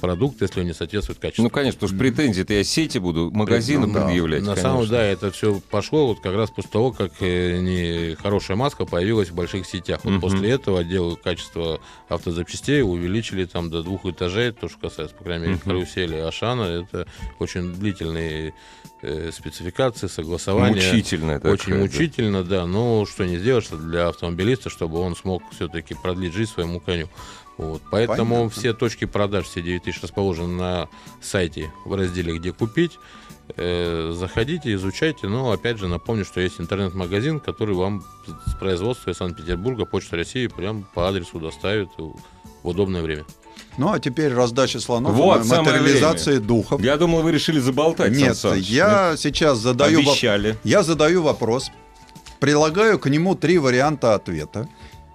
продукт, 0.00 0.40
если 0.42 0.60
он 0.60 0.66
не 0.66 0.74
соответствует 0.74 1.20
качеству. 1.20 1.44
Ну, 1.44 1.50
конечно, 1.50 1.78
потому 1.78 1.88
что 1.90 1.98
претензии-то 1.98 2.54
я 2.54 2.64
сети 2.64 2.98
буду 2.98 3.30
магазины 3.30 3.86
Ну, 3.86 3.92
да. 3.94 4.06
предъявлять. 4.06 4.40
На 4.40 4.54
конечно. 4.54 4.62
самом 4.70 4.80
деле, 4.84 4.90
да, 4.96 5.04
это 5.04 5.30
все 5.30 5.60
пошло 5.70 6.08
вот 6.08 6.20
как 6.20 6.34
раз 6.34 6.50
после 6.50 6.70
того, 6.72 6.90
как 6.92 7.12
э, 7.20 7.58
не 7.60 8.14
хорошая 8.16 8.56
маска 8.56 8.84
появилась 8.84 9.28
в 9.30 9.34
больших 9.34 9.64
сетях. 9.66 10.00
Вот 10.04 10.20
после 10.20 10.50
этого 10.50 10.80
отдел 10.80 11.16
качества 11.16 11.80
автозапчастей 12.08 12.82
увеличили 12.82 13.44
там 13.44 13.70
до 13.70 13.82
двух 13.84 14.04
этажей, 14.06 14.50
то, 14.52 14.68
что 14.68 14.78
касается, 14.78 15.14
по 15.14 15.22
крайней 15.24 15.44
мере, 15.46 15.56
Мгм. 15.56 15.64
карусели 15.64 16.16
и 16.16 16.20
Ашана. 16.20 16.62
Это 16.62 17.06
очень 17.38 17.72
длительные 17.72 18.48
э, 18.48 18.52
спецификации, 19.32 20.06
согласования. 20.06 20.74
Мучительная 20.74 21.36
такая, 21.36 21.52
Очень 21.52 21.72
да. 21.72 21.78
мучительно, 21.78 22.44
да. 22.44 22.66
Но 22.66 23.04
что 23.06 23.24
не 23.24 23.38
сделаешь 23.38 23.68
для 23.68 24.08
автомобилиста, 24.08 24.70
чтобы 24.70 24.98
он 25.00 25.16
смог 25.16 25.42
все-таки 25.52 25.94
продлить 25.94 26.32
жизнь 26.32 26.52
своему 26.52 26.80
коню. 26.80 27.08
Вот. 27.58 27.82
Поэтому 27.90 28.34
Понятно. 28.36 28.50
все 28.50 28.72
точки 28.72 29.04
продаж, 29.04 29.46
все 29.46 29.60
9 29.62 29.82
тысяч 29.82 30.02
расположены 30.02 30.54
на 30.54 30.88
сайте 31.20 31.72
в 31.84 31.94
разделе 31.94 32.38
«Где 32.38 32.52
купить». 32.52 32.98
Э, 33.56 34.12
заходите, 34.14 34.72
изучайте. 34.72 35.28
Но, 35.28 35.50
опять 35.50 35.78
же, 35.78 35.88
напомню, 35.88 36.24
что 36.24 36.40
есть 36.40 36.60
интернет-магазин, 36.60 37.40
который 37.40 37.74
вам 37.74 38.04
с 38.46 38.54
производства 38.54 39.10
из 39.10 39.16
Санкт-Петербурга, 39.16 39.84
Почта 39.84 40.16
России, 40.16 40.46
прям 40.46 40.84
по 40.94 41.08
адресу 41.08 41.38
доставит 41.40 41.90
в 42.62 42.68
удобное 42.68 43.02
время. 43.02 43.24
Ну, 43.78 43.90
а 43.92 43.98
теперь 43.98 44.32
раздача 44.34 44.80
слонов, 44.80 45.12
Вот, 45.14 45.44
и 45.44 45.48
самое 45.48 45.78
материализация 45.80 46.40
духов. 46.40 46.80
Я 46.82 46.96
думал, 46.96 47.22
вы 47.22 47.32
решили 47.32 47.58
заболтать, 47.58 48.12
Нет, 48.12 48.36
Сан 48.36 48.50
Саныч. 48.52 48.68
я 48.68 49.14
сейчас 49.16 49.58
задаю, 49.58 50.00
воп- 50.00 50.10
Обещали. 50.10 50.56
я 50.64 50.82
задаю 50.82 51.22
вопрос, 51.22 51.70
прилагаю 52.38 52.98
к 52.98 53.08
нему 53.08 53.34
три 53.34 53.58
варианта 53.58 54.14
ответа, 54.14 54.68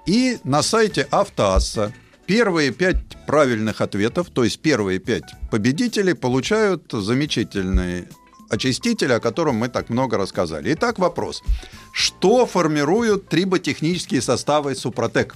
и 0.07 0.39
на 0.43 0.63
сайте 0.63 1.07
Автоасса 1.11 1.93
первые 2.25 2.71
пять 2.71 2.97
правильных 3.27 3.81
ответов, 3.81 4.29
то 4.33 4.43
есть 4.43 4.59
первые 4.59 4.99
пять 4.99 5.23
победителей, 5.51 6.13
получают 6.13 6.91
замечательный 6.91 8.07
очиститель, 8.49 9.13
о 9.13 9.19
котором 9.19 9.55
мы 9.55 9.67
так 9.67 9.89
много 9.89 10.17
рассказали. 10.17 10.73
Итак, 10.73 10.99
вопрос. 10.99 11.43
Что 11.93 12.45
формируют 12.45 13.27
триботехнические 13.27 14.21
составы 14.21 14.73
Супротек? 14.75 15.35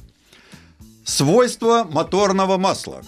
Свойства 1.06 1.84
моторного 1.90 2.58
масла. 2.58 3.02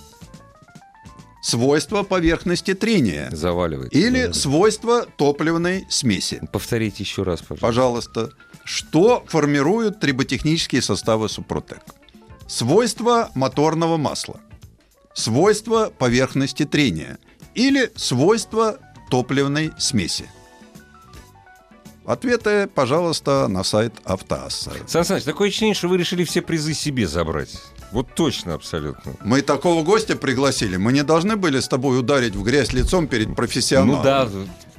Свойства 1.42 2.04
поверхности 2.04 2.74
трения. 2.74 3.30
Заваливает. 3.32 3.94
Или 3.94 4.28
Да. 4.28 4.34
свойства 4.34 5.06
топливной 5.18 5.86
смеси. 5.90 6.42
Повторите 6.52 7.04
еще 7.04 7.24
раз, 7.24 7.42
пожалуйста. 7.42 7.66
Пожалуйста. 7.68 8.30
Что 8.64 9.24
формируют 9.28 10.00
триботехнические 10.00 10.82
составы 10.82 11.28
Супротек? 11.28 11.82
Свойства 12.48 13.30
моторного 13.36 13.98
масла. 13.98 14.40
Свойства 15.14 15.92
поверхности 15.98 16.64
трения. 16.66 17.18
Или 17.56 17.92
свойства 17.98 18.80
топливной 19.12 19.72
смеси. 19.78 20.26
Ответы, 22.06 22.68
пожалуйста, 22.68 23.48
на 23.48 23.64
сайт 23.64 23.94
Автоасса. 24.04 24.72
Сан 24.88 25.06
Саныч, 25.06 25.24
такое 25.24 25.50
ощущение, 25.50 25.76
что 25.76 25.88
вы 25.88 25.98
решили 25.98 26.24
все 26.24 26.42
призы 26.42 26.74
себе 26.74 27.08
забрать. 27.08 27.52
Вот 27.94 28.14
точно, 28.16 28.56
абсолютно. 28.56 29.14
Мы 29.24 29.42
такого 29.44 29.84
гостя 29.84 30.16
пригласили. 30.16 30.78
Мы 30.78 30.92
не 30.94 31.04
должны 31.04 31.36
были 31.36 31.60
с 31.60 31.68
тобой 31.68 32.00
ударить 32.00 32.36
в 32.36 32.42
грязь 32.44 32.74
лицом 32.74 33.08
перед 33.08 33.36
профессионалом. 33.36 33.98
Ну 34.00 34.04
да, 34.04 34.30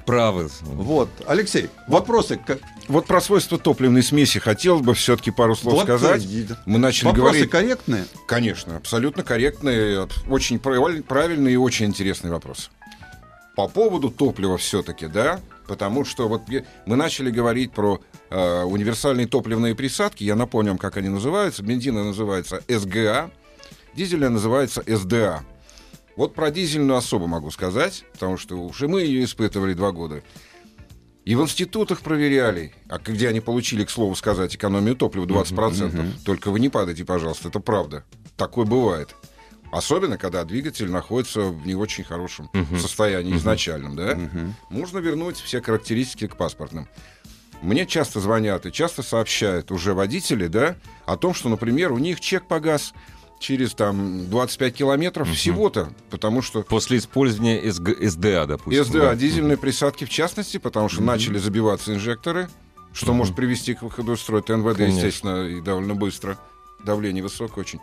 правы. 0.04 0.50
Вот. 0.62 1.08
Алексей, 1.26 1.70
вопросы. 1.86 2.40
Вот 2.88 3.06
про 3.06 3.20
свойства 3.20 3.56
топливной 3.56 4.02
смеси 4.02 4.38
хотелось 4.40 4.82
бы 4.82 4.94
все-таки 4.94 5.30
пару 5.30 5.54
слов 5.54 5.74
Вот, 5.74 5.84
сказать. 5.84 6.24
э, 6.26 6.46
Мы 6.66 6.78
начали 6.78 7.06
Вопросы 7.06 7.30
говорить... 7.30 7.50
корректные? 7.50 8.04
Конечно, 8.26 8.76
абсолютно 8.76 9.22
корректный, 9.22 10.06
очень 10.28 10.58
правиль- 10.58 11.02
правильный 11.04 11.52
и 11.52 11.56
очень 11.56 11.86
интересный 11.86 12.30
вопрос. 12.32 12.70
По 13.56 13.68
поводу 13.68 14.10
топлива 14.10 14.58
все-таки, 14.58 15.06
да, 15.06 15.40
потому 15.68 16.04
что 16.04 16.28
вот 16.28 16.42
я- 16.48 16.64
мы 16.84 16.96
начали 16.96 17.30
говорить 17.30 17.70
про 17.72 18.00
э, 18.34 18.64
универсальные 18.64 19.26
топливные 19.26 19.74
присадки, 19.74 20.24
я 20.24 20.34
напомню, 20.34 20.76
как 20.76 20.96
они 20.96 21.08
называются. 21.08 21.62
Бензина 21.62 22.04
называется 22.04 22.62
СГА, 22.68 23.30
дизеля 23.94 24.28
называется 24.28 24.82
СДА. 24.86 25.44
Вот 26.16 26.34
про 26.34 26.50
дизельную 26.50 26.96
особо 26.96 27.26
могу 27.26 27.50
сказать, 27.50 28.04
потому 28.12 28.36
что 28.36 28.56
уже 28.56 28.88
мы 28.88 29.02
ее 29.02 29.24
испытывали 29.24 29.74
два 29.74 29.92
года. 29.92 30.22
И 31.24 31.34
в 31.36 31.42
институтах 31.42 32.02
проверяли, 32.02 32.74
а 32.88 32.98
где 32.98 33.28
они 33.28 33.40
получили, 33.40 33.84
к 33.84 33.90
слову 33.90 34.14
сказать, 34.14 34.54
экономию 34.54 34.94
топлива 34.94 35.24
20%. 35.26 36.24
Только 36.24 36.50
вы 36.50 36.60
не 36.60 36.68
падайте, 36.68 37.04
пожалуйста, 37.04 37.48
это 37.48 37.60
правда. 37.60 38.04
Такое 38.36 38.66
бывает. 38.66 39.14
Особенно, 39.72 40.18
когда 40.18 40.44
двигатель 40.44 40.90
находится 40.90 41.40
в 41.46 41.66
не 41.66 41.74
очень 41.74 42.04
хорошем 42.04 42.50
состоянии 42.78 43.36
изначальном, 43.36 43.96
да? 43.96 44.18
Можно 44.70 44.98
вернуть 44.98 45.36
все 45.38 45.60
характеристики 45.62 46.26
к 46.28 46.36
паспортным. 46.36 46.88
Мне 47.64 47.86
часто 47.86 48.20
звонят 48.20 48.66
и 48.66 48.72
часто 48.72 49.02
сообщают 49.02 49.72
уже 49.72 49.94
водители, 49.94 50.48
да, 50.48 50.76
о 51.06 51.16
том, 51.16 51.32
что, 51.32 51.48
например, 51.48 51.92
у 51.92 51.98
них 51.98 52.20
чек 52.20 52.44
погас 52.46 52.92
через 53.40 53.74
там 53.74 54.28
25 54.28 54.74
километров 54.74 55.28
всего-то, 55.30 55.88
потому 56.10 56.42
что 56.42 56.62
После 56.62 56.98
использования 56.98 57.60
СГ 57.72 57.90
СДА, 58.02 58.46
допустим. 58.46 58.84
СДА, 58.84 59.00
да. 59.00 59.14
дизельные 59.14 59.56
присадки 59.56 60.04
в 60.04 60.10
частности, 60.10 60.58
потому 60.58 60.88
что 60.90 61.02
начали 61.02 61.38
забиваться 61.38 61.94
инжекторы, 61.94 62.48
что 62.92 63.14
может 63.14 63.34
привести 63.34 63.74
к 63.74 63.82
выходу 63.82 64.12
из 64.12 64.20
строя 64.20 64.42
ТНВД, 64.42 64.76
Конечно. 64.76 64.96
естественно, 64.98 65.46
и 65.48 65.60
довольно 65.62 65.94
быстро. 65.94 66.38
Давление 66.84 67.22
высокое 67.22 67.64
очень. 67.64 67.80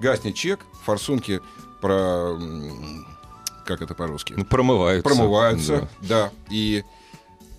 Гаснет 0.00 0.34
чек, 0.34 0.60
форсунки 0.84 1.40
про... 1.80 2.36
Как 3.64 3.80
это 3.80 3.94
по-русски? 3.94 4.34
Ну, 4.36 4.44
промываются. 4.44 5.08
Промываются, 5.08 5.88
Да. 6.00 6.08
да. 6.08 6.32
И, 6.50 6.84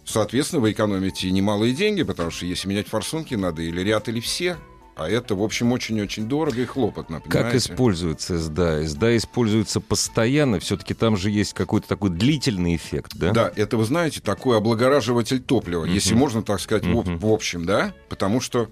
соответственно, 0.10 0.62
вы 0.62 0.72
экономите 0.72 1.30
немалые 1.32 1.74
деньги, 1.74 2.04
потому 2.04 2.32
что 2.32 2.45
если 2.45 2.67
менять 2.67 2.88
форсунки, 2.88 3.36
надо 3.36 3.62
или 3.62 3.82
ряд, 3.82 4.10
или 4.10 4.19
все. 4.19 4.58
А 4.95 5.08
это, 5.10 5.34
в 5.34 5.41
общем, 5.41 5.72
очень-очень 5.72 6.28
дорого 6.28 6.62
и 6.62 6.65
хлопотно, 6.65 7.22
Как 7.22 7.32
понимаете? 7.32 7.58
используется 7.72 8.38
СДА? 8.38 8.86
СДА 8.86 9.15
используется 9.15 9.80
постоянно, 9.80 10.60
все-таки 10.60 10.93
там 10.93 11.15
же 11.15 11.30
есть 11.30 11.54
какой-то 11.54 11.88
такой 11.88 12.10
длительный 12.10 12.76
эффект, 12.76 13.13
да? 13.15 13.32
Да, 13.32 13.54
это, 13.56 13.78
вы 13.78 13.86
знаете, 13.86 14.19
такой 14.19 14.58
облагораживатель 14.58 15.39
топлива, 15.39 15.86
если 15.86 16.15
можно 16.15 16.43
так 16.43 16.60
сказать, 16.60 16.86
в, 16.86 16.89
об- 17.00 17.08
Мгм. 17.08 17.17
в 17.19 17.28
общем, 17.32 17.65
да, 17.65 17.93
потому 18.10 18.41
что 18.41 18.69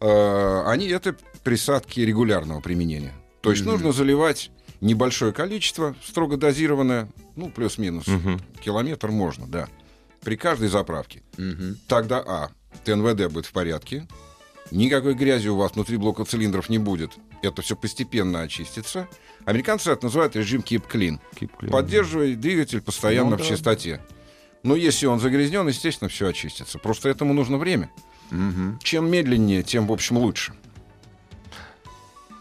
э, 0.00 0.62
они 0.66 0.88
это 0.88 1.16
присадки 1.42 2.00
регулярного 2.00 2.60
применения. 2.60 3.14
То 3.40 3.50
есть 3.50 3.64
нужно 3.64 3.92
заливать 3.92 4.50
небольшое 4.82 5.32
количество, 5.32 5.94
строго 6.04 6.36
дозированное, 6.36 7.08
ну, 7.34 7.48
плюс-минус, 7.48 8.06
Мгм. 8.08 8.40
километр 8.62 9.08
можно, 9.10 9.46
да, 9.46 9.68
при 10.22 10.36
каждой 10.36 10.68
заправке. 10.68 11.22
Тогда, 11.88 12.18
а, 12.26 12.50
ТНВД 12.84 13.32
будет 13.32 13.46
в 13.46 13.52
порядке, 13.52 14.06
никакой 14.70 15.14
грязи 15.14 15.48
у 15.48 15.56
вас 15.56 15.72
внутри 15.74 15.96
блока 15.96 16.24
цилиндров 16.24 16.68
не 16.68 16.78
будет, 16.78 17.12
это 17.42 17.62
все 17.62 17.76
постепенно 17.76 18.40
очистится. 18.42 19.08
Американцы 19.44 19.90
это 19.90 20.04
называют 20.06 20.36
режим 20.36 20.60
keep 20.60 20.84
clean. 20.90 21.18
Keep 21.34 21.50
clean. 21.60 21.70
Поддерживай 21.70 22.36
двигатель 22.36 22.80
постоянно 22.80 23.30
Ну 23.30 23.36
в 23.36 23.40
да. 23.40 23.44
чистоте. 23.44 24.00
Но 24.62 24.76
если 24.76 25.06
он 25.06 25.18
загрязнен, 25.18 25.66
естественно, 25.66 26.08
все 26.08 26.28
очистится. 26.28 26.78
Просто 26.78 27.08
этому 27.08 27.34
нужно 27.34 27.58
время. 27.58 27.90
Мгм. 28.30 28.78
Чем 28.82 29.10
медленнее, 29.10 29.64
тем, 29.64 29.88
в 29.88 29.92
общем, 29.92 30.18
лучше. 30.18 30.54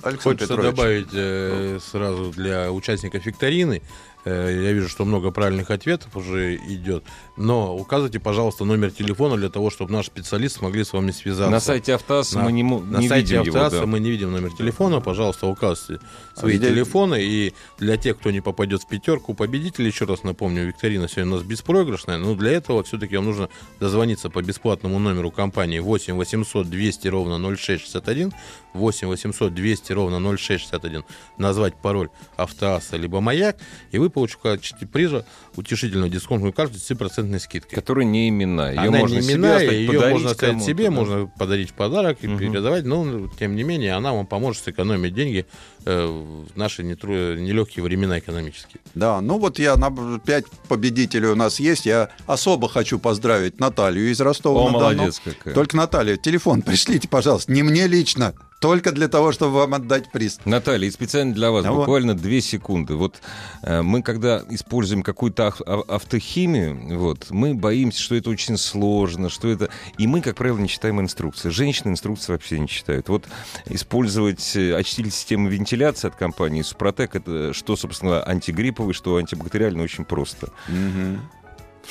Александр 0.04 0.22
Хочется 0.24 0.48
Петрович. 0.48 0.76
добавить 0.76 1.08
э, 1.14 1.80
сразу 1.92 2.32
для 2.32 2.72
участников 2.72 3.26
викторины 3.26 3.82
Я 4.26 4.72
вижу, 4.72 4.88
что 4.88 5.04
много 5.04 5.32
правильных 5.32 5.72
ответов 5.72 6.16
уже 6.16 6.56
идет. 6.56 7.04
Но 7.38 7.76
указывайте, 7.76 8.20
пожалуйста, 8.20 8.66
номер 8.66 8.92
телефона 8.92 9.36
для 9.36 9.50
того, 9.50 9.70
чтобы 9.72 9.92
наши 9.92 10.08
специалисты 10.08 10.60
смогли 10.60 10.84
с 10.84 10.94
вами 10.94 11.10
связаться. 11.12 11.50
На 11.50 11.60
сайте 11.60 11.96
Автоаса 11.96 12.38
мы 12.40 12.52
не, 12.52 12.62
мо- 12.62 12.82
На 12.82 12.98
не 13.00 13.08
сайте 13.08 13.38
видим 13.38 13.44
его. 13.44 13.58
Автоаса 13.58 13.80
да. 13.80 13.86
мы 13.88 14.00
не 14.00 14.12
видим 14.12 14.32
номер 14.32 14.52
телефона. 14.54 15.02
Пожалуйста, 15.02 15.48
указывайте 15.48 16.06
свои 16.36 16.58
здесь- 16.58 16.70
телефоны. 16.70 17.18
И 17.24 17.54
для 17.80 17.98
тех, 17.98 18.20
кто 18.20 18.30
не 18.30 18.42
попадет 18.42 18.84
в 18.84 18.88
пятерку 18.88 19.34
победителей, 19.34 19.88
еще 19.88 20.06
раз 20.06 20.22
напомню, 20.24 20.68
викторина 20.68 21.08
сегодня 21.08 21.32
у 21.34 21.36
нас 21.38 21.44
беспроигрышная. 21.44 22.18
Но 22.18 22.36
для 22.36 22.52
этого 22.52 22.84
все-таки 22.84 23.16
вам 23.16 23.26
нужно 23.26 23.50
дозвониться 23.80 24.30
по 24.30 24.44
бесплатному 24.44 25.00
номеру 25.00 25.32
компании 25.32 25.80
8 25.80 26.14
800 26.16 26.70
200 26.70 27.08
ровно 27.08 27.40
0661. 27.40 28.34
8 28.74 29.08
800 29.08 29.54
200 29.54 29.94
ровно 29.94 30.20
0661. 30.38 31.04
Назвать 31.38 31.74
пароль 31.76 32.10
Автоаса 32.38 32.98
либо 32.98 33.20
Маяк. 33.20 33.58
И 33.92 33.98
вы 33.98 34.11
получите 34.12 34.86
приза 34.86 35.26
утешительную 35.56 36.10
дисконтную 36.12 36.54
карту 36.54 36.78
с 36.78 36.92
10% 36.92 37.40
скидкой. 37.40 37.76
Которая 37.76 38.06
не 38.06 38.30
имена. 38.30 38.70
Ее 38.70 38.80
Она 38.80 39.00
можно 39.00 39.16
не 39.16 39.22
себе 39.24 39.34
именная, 39.34 39.56
оставить, 39.58 39.90
ее 39.90 40.10
можно 40.10 40.30
оставить 40.32 40.64
себе, 40.64 40.86
да. 40.86 40.92
можно 40.92 41.32
подарить 41.40 41.70
в 41.72 41.74
подарок 41.74 42.18
и 42.22 42.28
Мгм. 42.28 42.38
передавать, 42.40 42.86
но 42.86 43.28
тем 43.40 43.56
не 43.56 43.64
менее 43.64 43.94
она 43.94 44.14
вам 44.14 44.26
поможет 44.28 44.64
сэкономить 44.64 45.14
деньги 45.16 45.46
э, 45.86 46.06
в 46.06 46.56
наши 46.56 46.84
нетру- 46.84 47.38
нелегкие 47.40 47.84
времена 47.84 48.20
экономические. 48.20 48.80
Да, 48.94 49.20
ну 49.20 49.40
вот 49.40 49.58
я 49.58 49.76
на 49.78 50.20
пять 50.20 50.46
победителей 50.68 51.28
у 51.30 51.36
нас 51.36 51.60
есть. 51.60 51.88
Я 51.88 52.10
особо 52.28 52.70
хочу 52.70 53.00
поздравить 53.00 53.60
Наталью 53.60 54.12
из 54.12 54.22
О, 54.22 54.26
Ростова-на-Дону. 54.26 54.96
молодец 54.98 55.20
какая. 55.24 55.54
Только 55.56 55.76
Наталья, 55.78 56.18
телефон 56.18 56.62
пришлите, 56.62 57.08
пожалуйста, 57.08 57.52
не 57.52 57.64
мне 57.64 57.88
лично, 57.88 58.34
только 58.62 58.92
для 58.92 59.08
того, 59.08 59.32
чтобы 59.32 59.56
вам 59.56 59.74
отдать 59.74 60.12
приз. 60.12 60.40
Наталья, 60.46 60.88
и 60.88 60.92
специально 60.92 61.34
для 61.34 61.50
вас 61.50 61.66
вот. 61.66 61.80
буквально 61.80 62.16
две 62.16 62.42
секунды. 62.42 62.94
Вот 62.94 63.20
э, 63.64 63.82
мы, 63.82 64.04
когда 64.04 64.44
используем 64.50 65.02
какую-то 65.02 65.48
ав- 65.48 65.62
ав- 65.66 65.90
автохимию, 65.90 67.00
вот, 67.00 67.32
мы 67.32 67.56
боимся, 67.56 68.00
что 68.00 68.16
это 68.16 68.30
очень 68.30 68.58
сложно, 68.58 69.30
что 69.30 69.50
это... 69.50 69.72
И 69.98 70.06
мы, 70.06 70.22
как 70.22 70.36
правило, 70.36 70.60
не 70.60 70.70
читаем 70.70 71.02
инструкции. 71.02 71.50
Женщины 71.50 71.90
инструкции 71.90 72.34
вообще 72.34 72.60
не 72.60 72.68
читают. 72.68 73.10
Вот 73.10 73.28
использовать 73.66 74.56
э, 74.56 74.76
очиститель 74.76 75.12
системы 75.12 75.50
вентиляции 75.50 76.08
от 76.08 76.16
компании 76.16 76.62
Супротек, 76.62 77.16
это 77.16 77.54
что, 77.54 77.76
собственно, 77.76 78.24
антигрипповый, 78.24 78.94
что 78.94 79.16
антибактериальный, 79.16 79.84
очень 79.84 80.06
просто. 80.06 80.52
В 80.68 81.41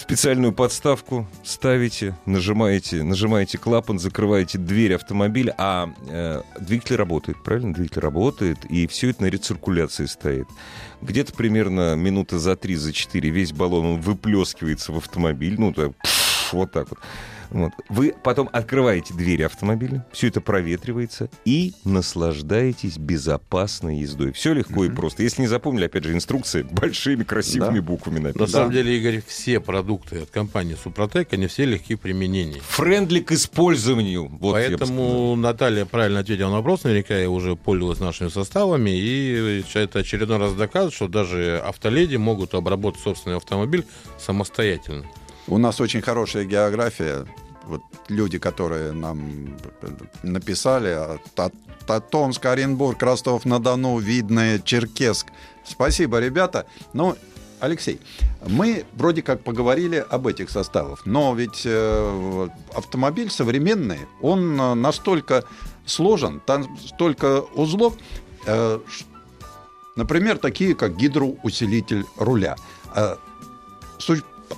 специальную 0.00 0.52
подставку 0.52 1.26
ставите, 1.44 2.16
нажимаете, 2.26 3.02
нажимаете 3.02 3.58
клапан, 3.58 3.98
закрываете 3.98 4.58
дверь 4.58 4.94
автомобиля, 4.94 5.54
а 5.58 5.92
э, 6.08 6.42
двигатель 6.60 6.96
работает, 6.96 7.42
правильно? 7.44 7.74
Двигатель 7.74 8.00
работает, 8.00 8.64
и 8.64 8.86
все 8.86 9.10
это 9.10 9.22
на 9.22 9.26
рециркуляции 9.26 10.06
стоит. 10.06 10.48
Где-то 11.02 11.32
примерно 11.34 11.94
минуты 11.96 12.38
за 12.38 12.56
три, 12.56 12.76
за 12.76 12.92
четыре 12.92 13.30
весь 13.30 13.52
баллон 13.52 13.84
он 13.84 14.00
выплескивается 14.00 14.92
в 14.92 14.96
автомобиль, 14.96 15.56
ну, 15.58 15.72
так, 15.72 15.92
пф, 16.50 16.52
вот 16.54 16.72
так 16.72 16.88
вот. 16.90 16.98
Вот. 17.50 17.72
Вы 17.88 18.14
потом 18.22 18.48
открываете 18.52 19.12
двери 19.12 19.42
автомобиля, 19.42 20.06
все 20.12 20.28
это 20.28 20.40
проветривается 20.40 21.28
и 21.44 21.72
наслаждаетесь 21.84 22.96
безопасной 22.96 23.98
ездой. 23.98 24.30
Все 24.32 24.52
легко 24.52 24.84
и 24.84 24.88
просто. 24.88 25.24
Если 25.24 25.42
не 25.42 25.48
запомнили, 25.48 25.86
опять 25.86 26.04
же, 26.04 26.12
инструкции 26.14 26.62
большими 26.70 27.24
красивыми 27.24 27.80
Да. 27.80 27.82
буквами 27.82 28.18
На 28.20 28.28
написаны. 28.28 28.48
самом 28.48 28.70
деле, 28.72 28.96
Игорь, 28.96 29.20
все 29.26 29.58
продукты 29.58 30.18
от 30.20 30.30
компании 30.30 30.76
Супротек, 30.80 31.32
они 31.32 31.48
все 31.48 31.64
легки 31.64 31.96
в 31.96 32.00
применении. 32.00 32.60
Френдли 32.68 33.18
к 33.18 33.32
использованию. 33.32 34.28
Вот. 34.28 34.52
Поэтому 34.52 35.34
Наталья 35.34 35.86
правильно 35.86 36.20
ответила 36.20 36.50
на 36.50 36.56
вопрос, 36.58 36.84
наверняка 36.84 37.16
я 37.18 37.28
уже 37.28 37.56
пользовалась 37.56 37.98
нашими 37.98 38.28
составами, 38.28 38.90
и 38.90 39.64
это 39.74 39.98
очередной 39.98 40.38
раз 40.38 40.54
доказывает, 40.54 40.94
что 40.94 41.08
даже 41.08 41.58
автоледи 41.66 42.14
могут 42.14 42.54
обработать 42.54 43.00
собственный 43.02 43.36
автомобиль 43.38 43.84
самостоятельно. 44.20 45.04
У 45.50 45.58
нас 45.58 45.80
очень 45.80 46.00
хорошая 46.00 46.44
география. 46.44 47.26
Вот 47.66 47.82
люди, 48.08 48.38
которые 48.38 48.92
нам 48.92 49.56
написали, 50.22 50.88
а, 50.90 51.18
Та- 51.34 51.50
Татомск, 51.86 52.46
Оренбург, 52.46 53.02
Ростов-на-Дону, 53.02 53.98
Видное, 53.98 54.60
Черкесск. 54.60 55.26
Спасибо, 55.64 56.20
ребята. 56.20 56.66
Ну, 56.92 57.16
Алексей, 57.58 58.00
мы 58.46 58.84
вроде 58.92 59.22
как 59.22 59.42
поговорили 59.42 60.04
об 60.08 60.28
этих 60.28 60.50
составах, 60.50 61.04
но 61.04 61.34
ведь 61.34 61.62
э, 61.64 62.48
автомобиль 62.74 63.28
современный, 63.28 63.98
он 64.22 64.58
э, 64.60 64.74
настолько 64.74 65.44
сложен, 65.84 66.40
там 66.46 66.78
столько 66.78 67.40
узлов, 67.54 67.94
э, 68.46 68.78
например, 69.96 70.38
такие 70.38 70.74
как 70.76 70.96
гидроусилитель 70.96 72.04
руля. 72.16 72.56
Э, 72.94 73.16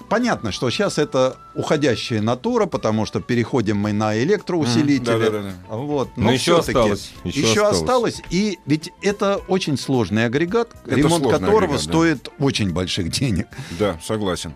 Понятно, 0.08 0.52
что 0.52 0.70
сейчас 0.70 0.98
это 0.98 1.36
уходящая 1.54 2.20
натура, 2.22 2.66
потому 2.66 3.06
что 3.06 3.20
переходим 3.20 3.76
мы 3.78 3.92
на 3.92 4.16
электроусилители. 4.22 5.04
да-да-да. 5.04 5.52
Вот. 5.68 6.08
Но 6.16 6.32
еще 6.32 6.60
всё-таки 6.62 6.78
осталось, 6.78 7.12
еще 7.24 7.40
Еще, 7.40 7.66
осталось. 7.66 7.80
осталось. 7.80 8.22
И 8.30 8.58
ведь 8.66 8.90
это 9.02 9.36
очень 9.48 9.76
сложный 9.78 10.26
агрегат, 10.26 10.70
Это 10.86 10.94
ремонт 10.96 11.24
которого 11.24 11.56
агрегат, 11.64 11.76
да. 11.76 11.82
стоит 11.82 12.28
очень 12.38 12.72
больших 12.72 13.10
денег. 13.10 13.46
Да, 13.78 13.98
согласен. 14.02 14.54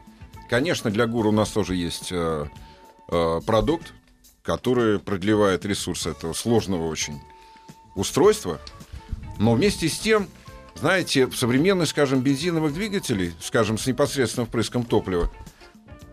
Конечно, 0.49 0.91
для 0.91 1.07
ГУР 1.07 1.27
у 1.29 1.33
нас 1.33 1.49
тоже 1.51 1.75
есть 1.75 2.09
э, 2.13 2.47
э, 3.11 3.41
продукт, 3.47 3.93
который 4.43 4.99
продлевает 5.01 5.65
ресурсы 5.65 6.11
этого 6.11 6.33
сложного 6.35 6.87
очень 6.87 7.21
устройства. 7.95 8.61
Но 9.39 9.55
вместе 9.55 9.89
с 9.89 9.99
тем, 9.99 10.29
знаете, 10.79 11.27
в 11.27 11.37
современных, 11.37 11.89
скажем, 11.89 12.21
бензиновых 12.21 12.73
двигателей, 12.75 13.35
скажем, 13.41 13.79
с 13.79 13.87
непосредственным 13.87 14.47
впрыском 14.47 14.85
топлива, 14.85 15.31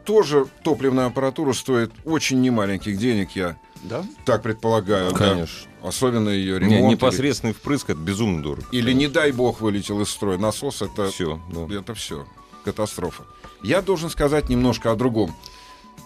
тоже 0.06 0.48
топливная 0.64 1.06
аппаратура 1.08 1.54
стоит 1.54 1.92
очень 2.06 2.42
немаленьких 2.42 2.98
денег, 2.98 3.32
я 3.36 3.58
Да? 3.84 4.06
так 4.26 4.42
предполагаю. 4.44 5.12
да. 5.12 5.18
Конечно. 5.18 5.70
Особенно 5.82 6.30
ее 6.30 6.54
Не, 6.54 6.60
ремонт. 6.60 6.74
или- 6.86 6.92
непосредственный 6.92 7.54
впрыск 7.54 7.90
это 7.90 8.00
безумно 8.00 8.42
дорого. 8.42 8.66
Или, 8.72 8.94
не 8.94 9.08
дай 9.08 9.32
бог, 9.32 9.60
вылетел 9.62 10.02
из 10.02 10.10
строя 10.10 10.38
насос, 10.38 10.82
это 10.82 11.10
Все. 11.10 11.42
это 11.72 11.94
все 11.94 12.26
катастрофа. 12.64 13.24
Я 13.64 13.82
должен 13.82 14.10
сказать 14.10 14.48
немножко 14.50 14.92
о 14.92 14.96
другом. 14.96 15.36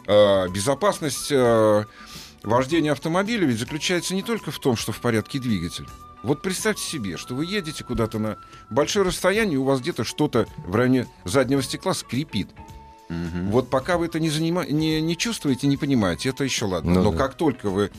Э, 0.07 0.47
Безопасность 0.49 1.27
э, 1.31 1.85
вождения 2.43 2.91
автомобиля 2.91 3.45
ведь 3.45 3.59
заключается 3.59 4.15
не 4.15 4.23
только 4.23 4.49
в 4.51 4.57
том, 4.59 4.75
что 4.75 4.91
в 4.91 4.99
порядке 4.99 5.37
двигатель. 5.39 5.85
Вот 6.23 6.41
представьте 6.41 6.81
себе, 6.83 7.17
что 7.17 7.35
вы 7.35 7.45
едете 7.45 7.83
куда-то 7.83 8.19
на 8.19 8.37
большое 8.69 9.05
расстояние, 9.05 9.59
у 9.59 9.63
вас 9.63 9.79
где-то 9.81 10.03
что-то 10.03 10.47
в 10.65 10.75
районе 10.75 11.07
заднего 11.25 11.61
стекла 11.61 11.93
скрипит. 11.93 12.49
Вот 13.09 13.69
пока 13.69 13.97
вы 13.97 14.07
это 14.07 14.19
не, 14.19 14.29
занима- 14.29 14.69
не, 14.69 14.99
не 15.01 15.15
чувствуете, 15.15 15.67
не 15.67 15.77
понимаете, 15.77 16.29
это 16.29 16.43
еще 16.43 16.65
ладно. 16.65 16.93
Ну 16.95 17.03
Но 17.03 17.11
да. 17.11 17.17
как 17.17 17.35
только 17.35 17.69
вы 17.69 17.89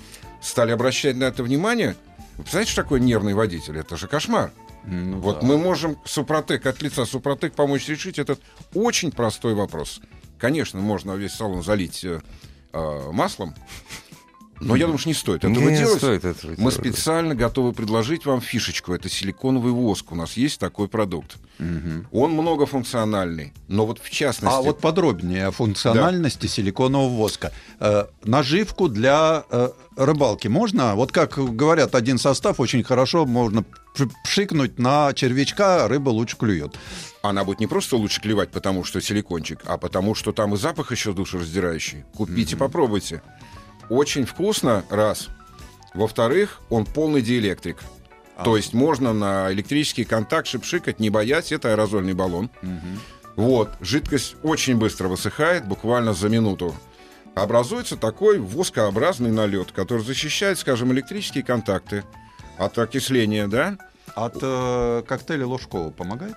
стали 0.43 0.71
обращать 0.73 1.17
на 1.17 1.25
это 1.25 1.43
внимание, 1.43 1.97
вы 2.37 2.43
представляете, 2.43 2.73
что 2.73 2.83
такое 2.83 3.01
нервный 3.01 3.33
водитель? 3.35 3.79
Это 3.79 3.97
же 3.97 4.07
кошмар. 4.07 4.53
Ну 4.85 5.19
Вот 5.21 5.41
да. 5.41 5.47
мы 5.47 5.57
можем 5.57 5.97
Супротек 6.05 6.67
от 6.67 6.83
лица 6.83 7.07
Супротек 7.07 7.55
помочь 7.55 7.89
решить 7.89 8.19
этот 8.19 8.41
очень 8.75 9.11
простой 9.11 9.55
вопрос. 9.55 10.01
Конечно, 10.39 10.81
можно 10.81 11.13
весь 11.13 11.33
салон 11.33 11.63
залить 11.63 12.05
э, 12.05 12.21
маслом, 13.13 13.55
но 14.61 14.77
я 14.77 14.87
думаю, 14.87 14.99
что 14.99 15.09
не 15.09 15.14
стоит 15.14 15.44
этого 15.44 15.68
Не 15.68 15.77
делать. 15.77 15.99
стоит 15.99 16.25
этого 16.25 16.51
Мы 16.53 16.57
делать. 16.57 16.75
специально 16.75 17.35
готовы 17.35 17.73
предложить 17.73 18.27
вам 18.27 18.40
фишечку. 18.40 18.92
Это 18.92 19.09
силиконовый 19.09 19.73
воск. 19.73 20.12
У 20.12 20.14
нас 20.14 20.35
есть 20.37 20.59
такой 20.61 20.88
продукт. 20.88 21.37
Он 22.12 22.33
многофункциональный, 22.33 23.53
но 23.66 23.87
вот 23.87 23.99
в 24.01 24.11
частности... 24.11 24.57
А 24.57 24.62
вот 24.62 24.81
подробнее 24.81 25.47
о 25.47 25.51
функциональности 25.51 26.47
силиконового 26.47 27.09
воска. 27.09 27.53
Э, 27.81 28.07
наживку 28.25 28.88
для 28.88 29.44
э, 29.51 29.71
рыбалки 29.97 30.49
можно? 30.49 30.94
Вот 30.94 31.11
как 31.12 31.37
говорят, 31.57 31.94
один 31.94 32.18
состав 32.18 32.61
очень 32.61 32.85
хорошо 32.85 33.27
можно 33.27 33.64
пш- 33.97 34.11
пшикнуть 34.25 34.79
на 34.79 35.12
червячка, 35.14 35.88
рыба 35.88 36.11
лучше 36.11 36.37
клюет. 36.37 36.77
Она 37.23 37.42
будет 37.44 37.59
не 37.61 37.66
просто 37.66 37.97
лучше 37.97 38.21
клевать, 38.21 38.51
потому 38.51 38.85
что 38.85 39.01
силикончик, 39.01 39.61
а 39.66 39.77
потому 39.79 40.14
что 40.14 40.33
там 40.33 40.55
и 40.55 40.57
запах 40.57 40.92
еще 40.92 41.12
душераздирающий. 41.12 42.05
Купите, 42.16 42.57
попробуйте. 42.57 43.23
Очень 43.88 44.27
вкусно, 44.27 44.85
раз. 44.90 45.29
Во-вторых, 45.94 46.61
он 46.70 46.85
полный 46.85 47.22
диэлектрик. 47.22 47.79
То 48.44 48.57
есть 48.57 48.72
можно 48.72 49.12
на 49.12 49.53
электрический 49.53 50.05
контакт 50.05 50.46
шипшикать, 50.46 51.01
не 51.01 51.11
боясь, 51.11 51.51
это 51.51 51.72
аэрозольный 51.72 52.14
баллон. 52.14 52.51
Вот, 53.37 53.70
жидкость 53.81 54.37
очень 54.42 54.77
быстро 54.77 55.09
высыхает, 55.09 55.66
буквально 55.66 56.12
за 56.12 56.29
минуту. 56.29 56.74
Образуется 57.37 57.96
такой 57.96 58.40
воскообразный 58.40 59.31
налет, 59.31 59.70
который 59.70 60.03
защищает, 60.03 60.59
скажем, 60.59 60.92
электрические 60.92 61.44
контакты 61.44 62.05
от 62.59 62.77
окисления, 62.79 63.46
да? 63.46 63.79
От 64.16 64.38
э, 64.42 65.03
коктейля 65.07 65.46
Ложкова 65.46 65.90
помогает? 65.90 66.35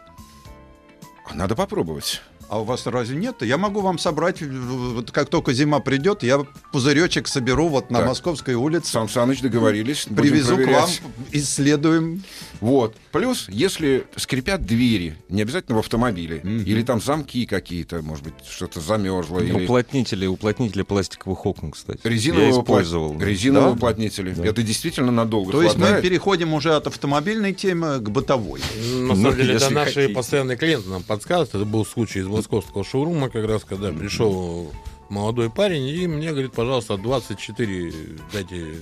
А 1.25 1.33
Надо 1.33 1.55
попробовать. 1.55 2.21
А 2.51 2.59
у 2.59 2.65
вас 2.65 2.85
разве 2.85 3.15
нет? 3.15 3.43
Я 3.43 3.57
могу 3.57 3.79
вам 3.79 3.97
собрать, 3.97 4.41
вот 4.41 5.09
как 5.11 5.29
только 5.29 5.53
зима 5.53 5.79
придет, 5.79 6.21
я 6.21 6.45
пузыречек 6.73 7.29
соберу 7.29 7.69
вот 7.69 7.89
на 7.89 7.99
Так. 7.99 8.09
Московской 8.09 8.55
улице, 8.55 8.91
Сан 8.91 9.07
Саныч 9.07 9.39
договорились. 9.39 10.05
привезу 10.13 10.57
к 10.57 10.67
вам, 10.67 10.89
исследуем. 11.31 12.25
Вот. 12.62 12.95
Плюс, 13.12 13.47
если 13.50 14.06
скрипят 14.15 14.65
двери, 14.65 15.15
не 15.30 15.41
обязательно 15.41 15.76
в 15.78 15.80
автомобиле, 15.80 16.38
или 16.43 16.84
там 16.84 17.02
замки 17.02 17.45
какие-то, 17.45 18.02
может 18.02 18.24
быть, 18.24 18.34
что-то 18.50 18.80
замерзло, 18.80 19.39
или 19.39 19.63
Уплотнители, 19.65 20.26
уплотнители 20.28 20.84
пластиковых 20.84 21.45
окон, 21.45 21.71
кстати. 21.71 22.00
резиновые, 22.04 22.50
Я 22.52 22.60
использовал. 22.60 23.19
резиновые 23.19 23.71
Да? 23.71 23.76
уплотнители. 23.76 24.36
Это 24.47 24.62
действительно 24.63 25.12
надолго 25.12 25.52
То 25.52 25.62
есть 25.63 25.76
мы 25.76 25.82
хватает. 25.88 26.04
переходим 26.04 26.54
уже 26.54 26.76
от 26.76 26.88
автомобильной 26.88 27.54
темы 27.54 28.00
к 28.00 28.10
бытовой. 28.10 28.60
На 28.60 29.15
самом 29.15 29.21
Ну, 29.24 29.34
деле, 29.36 29.56
это 29.56 29.69
наши 29.71 29.93
хотите. 29.95 30.13
постоянные 30.13 30.56
клиенты 30.58 30.89
нам 30.89 31.04
подсказывают. 31.04 31.56
Это 31.56 31.65
был 31.65 31.86
случай 31.86 32.19
из 32.19 32.28
московского 32.28 32.84
шоурума, 32.84 33.30
как 33.30 33.45
раз, 33.47 33.63
когда 33.63 33.91
пришел 33.91 34.71
молодой 35.10 35.50
парень 35.50 35.88
и 35.88 36.06
мне 36.08 36.30
говорит, 36.30 36.54
пожалуйста, 36.54 36.95
24 36.97 37.93
дайте 38.32 38.76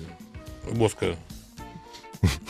воска. 0.70 1.16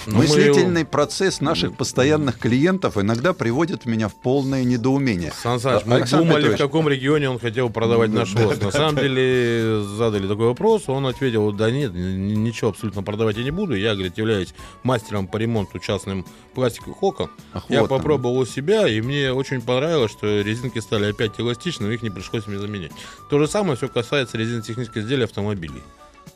Но 0.07 0.17
мы 0.17 0.23
Мыслительный 0.23 0.83
процесс 0.85 1.41
наших 1.41 1.77
постоянных 1.77 2.39
клиентов 2.39 2.97
иногда 2.97 3.33
приводит 3.33 3.85
меня 3.85 4.07
в 4.07 4.15
полное 4.15 4.63
недоумение. 4.63 5.31
Сан 5.31 5.59
Саныч, 5.59 5.85
мы 5.85 5.95
Александр 5.95 6.25
думали, 6.25 6.41
Петрович. 6.41 6.59
в 6.59 6.63
каком 6.63 6.89
регионе 6.89 7.29
он 7.29 7.39
хотел 7.39 7.69
продавать 7.69 8.11
наш 8.11 8.33
воск. 8.33 8.61
На 8.61 8.71
самом 8.71 8.95
деле 8.95 9.83
задали 9.83 10.27
такой 10.27 10.47
вопрос, 10.47 10.89
он 10.89 11.05
ответил, 11.05 11.51
да 11.51 11.69
нет, 11.69 11.93
ничего 11.93 12.71
абсолютно 12.71 13.03
продавать 13.03 13.37
я 13.37 13.43
не 13.43 13.51
буду. 13.51 13.75
Я, 13.75 13.93
говорит, 13.93 14.17
являюсь 14.17 14.53
мастером 14.83 15.27
по 15.27 15.37
ремонту 15.37 15.77
частным 15.79 16.25
пластиковых 16.55 17.03
окон. 17.03 17.29
Ах, 17.53 17.65
Я 17.69 17.81
вот 17.81 17.89
попробовал 17.89 18.37
у 18.39 18.45
себя, 18.45 18.87
и 18.87 19.01
мне 19.01 19.31
очень 19.31 19.61
понравилось, 19.61 20.11
что 20.11 20.41
резинки 20.41 20.79
стали 20.79 21.11
опять 21.11 21.39
эластичными, 21.39 21.93
их 21.93 22.01
не 22.01 22.09
пришлось 22.09 22.47
мне 22.47 22.57
заменять. 22.57 22.91
То 23.29 23.37
же 23.37 23.47
самое 23.47 23.77
все 23.77 23.87
касается 23.87 24.37
резинотехнических 24.37 25.03
изделий 25.03 25.25
автомобилей. 25.25 25.83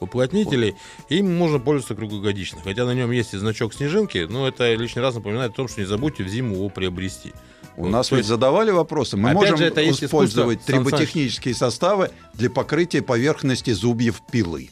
Уплотнителей, 0.03 0.75
им 1.09 1.35
можно 1.37 1.59
пользоваться 1.59 1.95
круглогодично. 1.95 2.59
Хотя 2.63 2.85
на 2.85 2.93
нем 2.93 3.11
есть 3.11 3.33
и 3.33 3.37
значок 3.37 3.73
снежинки, 3.73 4.27
но 4.29 4.47
это 4.47 4.73
лишний 4.75 5.01
раз 5.01 5.15
напоминает 5.15 5.51
о 5.51 5.55
том, 5.55 5.67
что 5.67 5.81
не 5.81 5.87
забудьте 5.87 6.23
в 6.23 6.27
зиму 6.27 6.55
его 6.55 6.69
приобрести. 6.69 7.33
У 7.75 7.83
Вот, 7.83 7.89
нас 7.89 8.11
ведь 8.11 8.19
есть- 8.19 8.29
задавали 8.29 8.69
вопросы. 8.71 9.17
Мы 9.17 9.29
Опять 9.31 9.41
можем 9.41 9.57
же, 9.57 9.65
это 9.65 9.89
использовать 9.89 10.59
искусство, 10.59 10.83
триботехнические 10.83 11.55
составы 11.55 12.11
для 12.35 12.49
покрытия 12.49 13.01
поверхности 13.01 13.71
зубьев 13.71 14.21
пилы. 14.31 14.69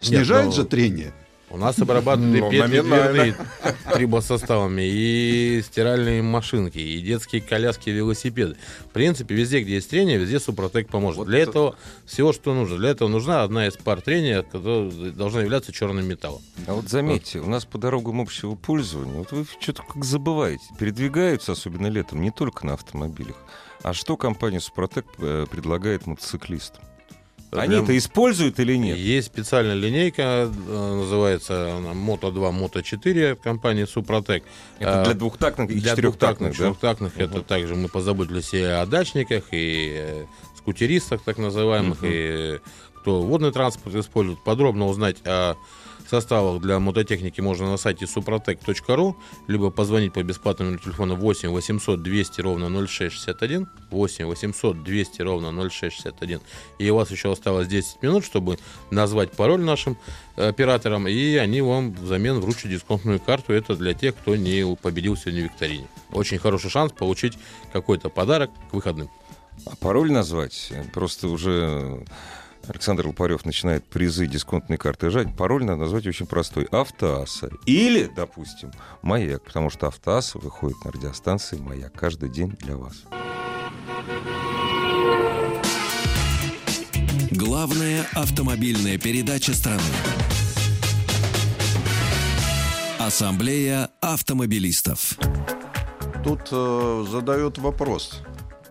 Снижает 0.00 0.46
но- 0.46 0.52
же 0.52 0.64
трение? 0.64 1.12
У 1.50 1.56
нас 1.56 1.78
обрабатывают 1.80 2.36
и 2.36 2.40
Ну, 2.40 2.50
петли 2.50 2.80
дверные 2.80 3.36
трибосоставами, 3.92 4.82
и 4.82 5.62
стиральные 5.66 6.22
машинки, 6.22 6.78
и 6.78 7.00
детские 7.00 7.42
коляски, 7.42 7.88
и 7.90 7.92
велосипеды. 7.92 8.56
В 8.86 8.90
принципе, 8.90 9.34
везде, 9.34 9.60
где 9.60 9.74
есть 9.74 9.90
трение, 9.90 10.16
везде 10.18 10.38
Супротек 10.38 10.88
поможет. 10.88 11.18
Вот 11.18 11.26
Для 11.26 11.40
это- 11.40 11.50
этого 11.50 11.76
всего, 12.06 12.32
что 12.32 12.54
нужно. 12.54 12.78
Для 12.78 12.90
этого 12.90 13.08
нужна 13.08 13.42
одна 13.42 13.66
из 13.66 13.76
пар 13.76 14.00
трения, 14.00 14.42
которая 14.42 14.90
должна 15.12 15.42
являться 15.42 15.72
черным 15.72 16.06
металлом. 16.06 16.40
А 16.66 16.74
вот 16.74 16.88
заметьте, 16.88 17.40
у 17.40 17.46
нас 17.48 17.64
по 17.64 17.78
дорогам 17.78 18.20
общего 18.20 18.54
пользования, 18.54 19.14
вот 19.14 19.32
вы 19.32 19.44
что-то 19.60 19.82
как 19.82 20.04
забываете, 20.04 20.64
передвигаются, 20.78 21.52
особенно 21.52 21.88
летом, 21.88 22.22
не 22.22 22.30
только 22.30 22.64
на 22.64 22.74
автомобилях. 22.74 23.36
А 23.82 23.92
что 23.92 24.16
компания 24.16 24.60
Супротек 24.60 25.06
э, 25.18 25.46
предлагает 25.50 26.06
мотоциклистам? 26.06 26.84
Они-то 27.52 27.96
используют 27.96 28.60
или 28.60 28.76
нет? 28.76 28.96
Есть 28.96 29.28
специальная 29.28 29.74
линейка, 29.74 30.48
э, 30.50 30.94
называется 30.94 31.78
Moto 31.94 32.30
2, 32.30 32.50
Moto 32.50 32.82
4 32.82 33.32
от 33.32 33.40
компании 33.40 33.84
Супротек. 33.84 34.44
Это 34.78 35.02
А, 35.02 35.04
для 35.04 35.14
двухтактных 35.14 35.70
и 35.70 35.74
Для 35.74 35.90
четырехтактных, 35.90 36.50
да? 36.50 36.56
четырехтактных 36.56 37.18
это 37.18 37.42
также 37.42 37.74
мы 37.74 37.88
позаботились 37.88 38.54
и 38.54 38.62
о 38.62 38.86
дачниках, 38.86 39.44
и 39.52 39.94
э, 39.96 40.24
скутеристах 40.56 41.22
так 41.22 41.38
называемых, 41.38 41.98
и 42.02 42.60
кто 43.00 43.22
водный 43.22 43.50
транспорт 43.50 43.96
использует. 43.96 44.38
Подробно 44.44 44.86
узнать 44.86 45.16
о 45.24 45.54
составах 46.08 46.60
для 46.60 46.78
мототехники 46.78 47.40
можно 47.40 47.70
на 47.70 47.76
сайте 47.76 48.04
suprotec.ru, 48.04 49.14
либо 49.48 49.70
позвонить 49.70 50.12
по 50.12 50.22
бесплатному 50.22 50.70
номеру 50.70 50.84
телефона 50.84 51.14
8 51.14 51.50
800 51.50 52.02
200 52.02 52.40
ровно 52.40 52.86
0661, 52.86 53.68
8 53.90 54.26
800 54.26 54.82
200 54.82 55.22
ровно 55.22 55.52
0661. 55.70 56.40
И 56.78 56.90
у 56.90 56.96
вас 56.96 57.10
еще 57.10 57.32
осталось 57.32 57.68
10 57.68 58.02
минут, 58.02 58.24
чтобы 58.24 58.58
назвать 58.90 59.32
пароль 59.32 59.60
нашим 59.60 59.96
э, 60.36 60.48
операторам, 60.48 61.08
и 61.08 61.36
они 61.36 61.60
вам 61.60 61.92
взамен 61.92 62.40
вручат 62.40 62.70
дисконтную 62.70 63.20
карту. 63.20 63.52
Это 63.52 63.76
для 63.76 63.94
тех, 63.94 64.16
кто 64.16 64.36
не 64.36 64.76
победил 64.76 65.16
сегодня 65.16 65.42
в 65.42 65.44
викторине. 65.44 65.86
Очень 66.12 66.38
хороший 66.38 66.70
шанс 66.70 66.92
получить 66.92 67.38
какой-то 67.72 68.08
подарок 68.08 68.50
к 68.70 68.74
выходным. 68.74 69.10
А 69.66 69.76
пароль 69.76 70.10
назвать? 70.10 70.72
Просто 70.92 71.28
уже 71.28 72.04
Александр 72.68 73.06
Лопарев 73.06 73.44
начинает 73.44 73.84
призы 73.84 74.26
дисконтной 74.26 74.78
карты 74.78 75.10
жать. 75.10 75.36
Пароль 75.36 75.64
надо 75.64 75.80
назвать 75.80 76.06
очень 76.06 76.26
простой. 76.26 76.64
Автоасса. 76.70 77.50
Или, 77.66 78.10
допустим, 78.14 78.70
Маяк. 79.02 79.44
Потому 79.44 79.70
что 79.70 79.88
Автоасса 79.88 80.38
выходит 80.38 80.84
на 80.84 80.92
радиостанции 80.92 81.56
Маяк 81.58 81.92
каждый 81.94 82.28
день 82.28 82.50
для 82.60 82.76
вас. 82.76 83.02
Главная 87.30 88.06
автомобильная 88.14 88.98
передача 88.98 89.54
страны. 89.54 89.82
Ассамблея 92.98 93.90
автомобилистов. 94.00 95.16
Тут 96.22 96.48
э, 96.52 97.06
задают 97.10 97.58
вопрос. 97.58 98.22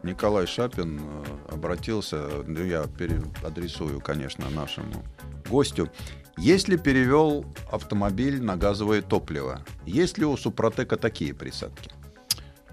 Николай 0.03 0.47
Шапин 0.47 0.99
э, 1.01 1.53
обратился, 1.53 2.29
ну, 2.47 2.63
я 2.63 2.83
пере- 2.87 3.21
адресую, 3.43 3.99
конечно, 4.01 4.49
нашему 4.49 5.03
гостю. 5.49 5.89
Если 6.37 6.77
перевел 6.77 7.45
автомобиль 7.71 8.41
на 8.41 8.55
газовое 8.55 9.01
топливо, 9.01 9.61
есть 9.85 10.17
ли 10.17 10.25
у 10.25 10.37
Супротека 10.37 10.95
такие 10.95 11.33
присадки? 11.33 11.91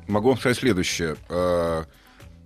Могу 0.07 0.29
вам 0.29 0.39
сказать 0.39 0.57
следующее. 0.59 1.17
Э, 1.29 1.85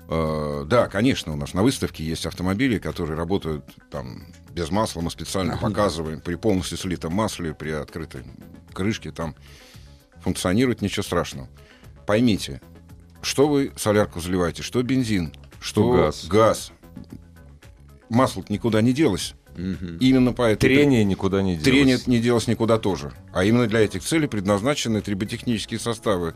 э, 0.08 0.64
Да, 0.66 0.88
конечно, 0.88 1.32
у 1.32 1.36
нас 1.36 1.52
на 1.52 1.62
выставке 1.62 2.02
есть 2.04 2.24
автомобили, 2.24 2.78
которые 2.78 3.16
работают 3.16 3.64
там 3.90 4.24
без 4.52 4.70
масла. 4.70 5.02
Мы 5.02 5.10
специально 5.10 5.58
показываем 5.58 6.20
при 6.20 6.36
полностью 6.36 6.78
слитом 6.78 7.12
масле, 7.12 7.52
при 7.54 7.70
открытой 7.70 8.22
крышке. 8.72 9.12
Там 9.12 9.34
функционирует 10.22 10.80
ничего 10.80 11.02
страшного. 11.02 11.48
Поймите, 12.06 12.62
что 13.22 13.48
вы 13.48 13.72
солярку 13.76 14.20
заливаете, 14.20 14.62
что 14.62 14.82
бензин, 14.82 15.32
что 15.60 15.92
газ. 15.92 16.26
газ. 16.26 16.72
Масло 18.08 18.44
никуда 18.48 18.80
не 18.80 18.92
делось. 18.92 19.34
Именно 19.56 20.32
поэтому... 20.32 20.74
Трение 20.74 21.04
никуда 21.04 21.42
не 21.42 21.52
делось. 21.52 21.64
Трение 21.64 21.98
не 22.06 22.20
делось 22.20 22.46
никуда 22.46 22.78
тоже. 22.78 23.12
А 23.32 23.44
именно 23.44 23.66
для 23.66 23.80
этих 23.80 24.02
целей 24.02 24.26
предназначены 24.26 25.00
триботехнические 25.00 25.78
составы 25.78 26.34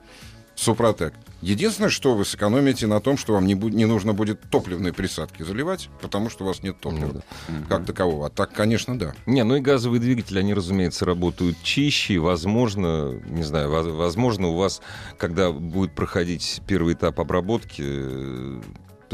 Супротек. 0.55 1.15
Единственное, 1.43 1.91
что 1.91 2.15
вы 2.15 2.25
сэкономите 2.25 2.87
на 2.87 3.01
том, 3.01 3.19
что 3.19 3.35
вам 3.35 3.47
не, 3.47 3.55
бу- 3.55 3.71
не 3.71 3.85
нужно 3.85 4.15
будет 4.15 4.41
топливные 4.51 4.95
присадки 4.95 5.43
заливать, 5.43 5.91
потому 6.01 6.31
что 6.31 6.45
у 6.45 6.47
вас 6.47 6.63
нет 6.63 6.81
топлива 6.81 7.23
как 7.69 7.85
такового. 7.85 8.27
А 8.29 8.31
так, 8.31 8.55
конечно, 8.55 8.99
да. 8.99 9.13
Не, 9.27 9.45
ну 9.45 9.57
и 9.57 9.61
газовые 9.61 10.01
двигатели, 10.01 10.39
они, 10.39 10.55
разумеется, 10.55 11.05
работают 11.05 11.59
чище. 11.63 12.19
Возможно, 12.19 13.21
не 13.27 13.43
знаю, 13.43 13.69
воз- 13.69 13.87
возможно, 13.95 14.49
у 14.49 14.57
вас, 14.57 14.81
когда 15.19 15.53
будет 15.53 15.95
проходить 15.95 16.63
первый 16.67 16.95
этап 16.95 17.21
обработки, 17.21 17.83
э, 17.85 18.63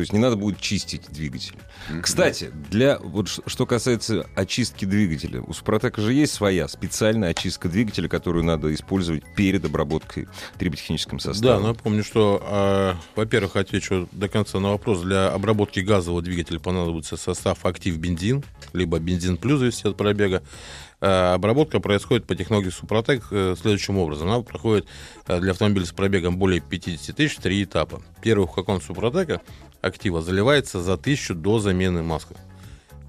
то 0.00 0.02
есть 0.02 0.14
не 0.14 0.18
надо 0.18 0.36
будет 0.36 0.58
чистить 0.58 1.10
двигатель. 1.10 1.56
Кстати, 2.00 2.50
для 2.70 2.98
вот 2.98 3.28
что 3.28 3.66
касается 3.66 4.26
очистки 4.34 4.86
двигателя, 4.86 5.42
у 5.42 5.52
Супротека 5.52 6.00
же 6.00 6.14
есть 6.14 6.32
своя 6.32 6.68
специальная 6.68 7.28
очистка 7.32 7.68
двигателя, 7.68 8.08
которую 8.08 8.42
надо 8.44 8.72
использовать 8.72 9.22
перед 9.36 9.62
обработкой 9.62 10.26
триботехническим 10.58 11.18
Да, 11.18 11.24
составом. 11.24 11.64
напомню, 11.64 12.02
что, 12.02 12.42
э, 12.42 12.94
во-первых, 13.14 13.56
отвечу 13.56 14.08
до 14.12 14.30
конца 14.30 14.58
на 14.58 14.70
вопрос. 14.70 15.02
Для 15.02 15.28
обработки 15.28 15.80
газового 15.80 16.22
двигателя 16.22 16.58
понадобится 16.60 17.18
состав 17.18 17.66
актив 17.66 17.98
бензин, 17.98 18.42
либо 18.72 18.98
бензин 19.00 19.36
плюс, 19.36 19.58
зависит 19.58 19.84
от 19.84 19.98
пробега. 19.98 20.42
Э, 21.02 21.32
обработка 21.34 21.80
происходит 21.80 22.26
по 22.26 22.34
технологии 22.34 22.68
Супротек 22.68 23.24
э, 23.30 23.54
следующим 23.58 23.96
образом. 23.96 24.28
Она 24.28 24.42
проходит 24.42 24.86
э, 25.26 25.40
для 25.40 25.52
автомобиля 25.52 25.86
с 25.86 25.92
пробегом 25.92 26.36
более 26.36 26.60
50 26.60 27.16
тысяч 27.16 27.36
в 27.36 27.40
три 27.40 27.64
этапа. 27.64 28.02
Первый 28.22 28.46
флакон 28.46 28.82
Супротека 28.82 29.40
актива 29.80 30.22
заливается 30.22 30.80
за 30.80 30.96
тысячу 30.96 31.34
до 31.34 31.58
замены 31.58 32.02
маски. 32.02 32.36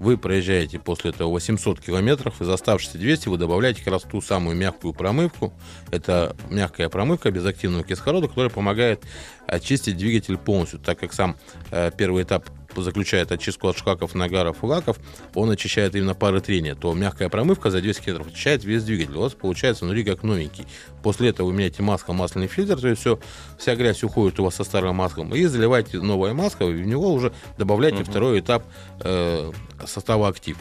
Вы 0.02 0.18
проезжаете 0.18 0.80
после 0.80 1.10
этого 1.10 1.28
800 1.28 1.78
километров, 1.78 2.42
из 2.42 2.48
оставшихся 2.48 2.98
200 2.98 3.28
вы 3.28 3.38
добавляете 3.38 3.84
как 3.84 3.92
раз 3.92 4.02
ту 4.02 4.20
самую 4.20 4.56
мягкую 4.56 4.94
промывку. 4.94 5.52
Это 5.92 6.34
мягкая 6.50 6.88
промывка 6.88 7.30
без 7.30 7.46
активного 7.46 7.84
кислорода, 7.84 8.26
которая 8.26 8.50
помогает 8.50 9.04
очистить 9.46 9.96
двигатель 9.96 10.38
полностью, 10.38 10.80
так 10.80 10.98
как 10.98 11.12
сам 11.12 11.36
э, 11.70 11.92
первый 11.96 12.24
этап 12.24 12.50
заключает 12.76 13.32
очистку 13.32 13.68
от 13.68 13.76
шлаков, 13.76 14.14
нагаров 14.14 14.62
и 14.62 14.66
лаков, 14.66 14.98
он 15.34 15.50
очищает 15.50 15.94
именно 15.94 16.14
пары 16.14 16.40
трения, 16.40 16.74
то 16.74 16.94
мягкая 16.94 17.28
промывка 17.28 17.70
за 17.70 17.80
200 17.80 18.02
километров 18.02 18.32
очищает 18.32 18.64
весь 18.64 18.84
двигатель. 18.84 19.16
У 19.16 19.20
вас 19.20 19.34
получается 19.34 19.84
внутри 19.84 20.04
как 20.04 20.22
новенький. 20.22 20.66
После 21.02 21.28
этого 21.28 21.48
вы 21.48 21.52
меняете 21.52 21.82
масло, 21.82 22.12
масляный 22.12 22.46
фильтр, 22.46 22.80
то 22.80 22.88
есть 22.88 23.00
все, 23.00 23.18
вся 23.58 23.74
грязь 23.74 24.02
уходит 24.02 24.40
у 24.40 24.44
вас 24.44 24.54
со 24.54 24.64
старым 24.64 24.96
маслом, 24.96 25.34
и 25.34 25.44
заливаете 25.44 26.00
новое 26.00 26.32
масло, 26.32 26.70
и 26.70 26.72
в 26.72 26.86
него 26.86 27.12
уже 27.12 27.32
добавляете 27.58 28.04
второй 28.04 28.40
этап 28.40 28.64
э, 29.00 29.52
состава 29.86 30.28
актив. 30.28 30.56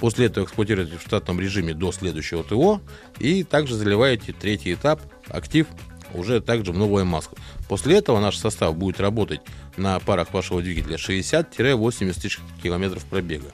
После 0.00 0.26
этого 0.26 0.46
эксплуатируете 0.46 0.96
в 0.96 1.02
штатном 1.02 1.38
режиме 1.40 1.74
до 1.74 1.92
следующего 1.92 2.42
ТО 2.42 2.80
и 3.18 3.44
также 3.44 3.74
заливаете 3.74 4.32
третий 4.32 4.72
этап 4.72 5.02
актив 5.28 5.66
уже 6.14 6.40
также 6.40 6.72
в 6.72 6.78
новую 6.78 7.04
маску. 7.04 7.36
После 7.68 7.96
этого 7.96 8.20
наш 8.20 8.36
состав 8.36 8.76
будет 8.76 9.00
работать 9.00 9.40
на 9.76 9.98
парах 10.00 10.32
вашего 10.32 10.62
двигателя 10.62 10.96
60-80 10.96 12.20
тысяч 12.20 12.40
километров 12.62 13.04
пробега. 13.04 13.48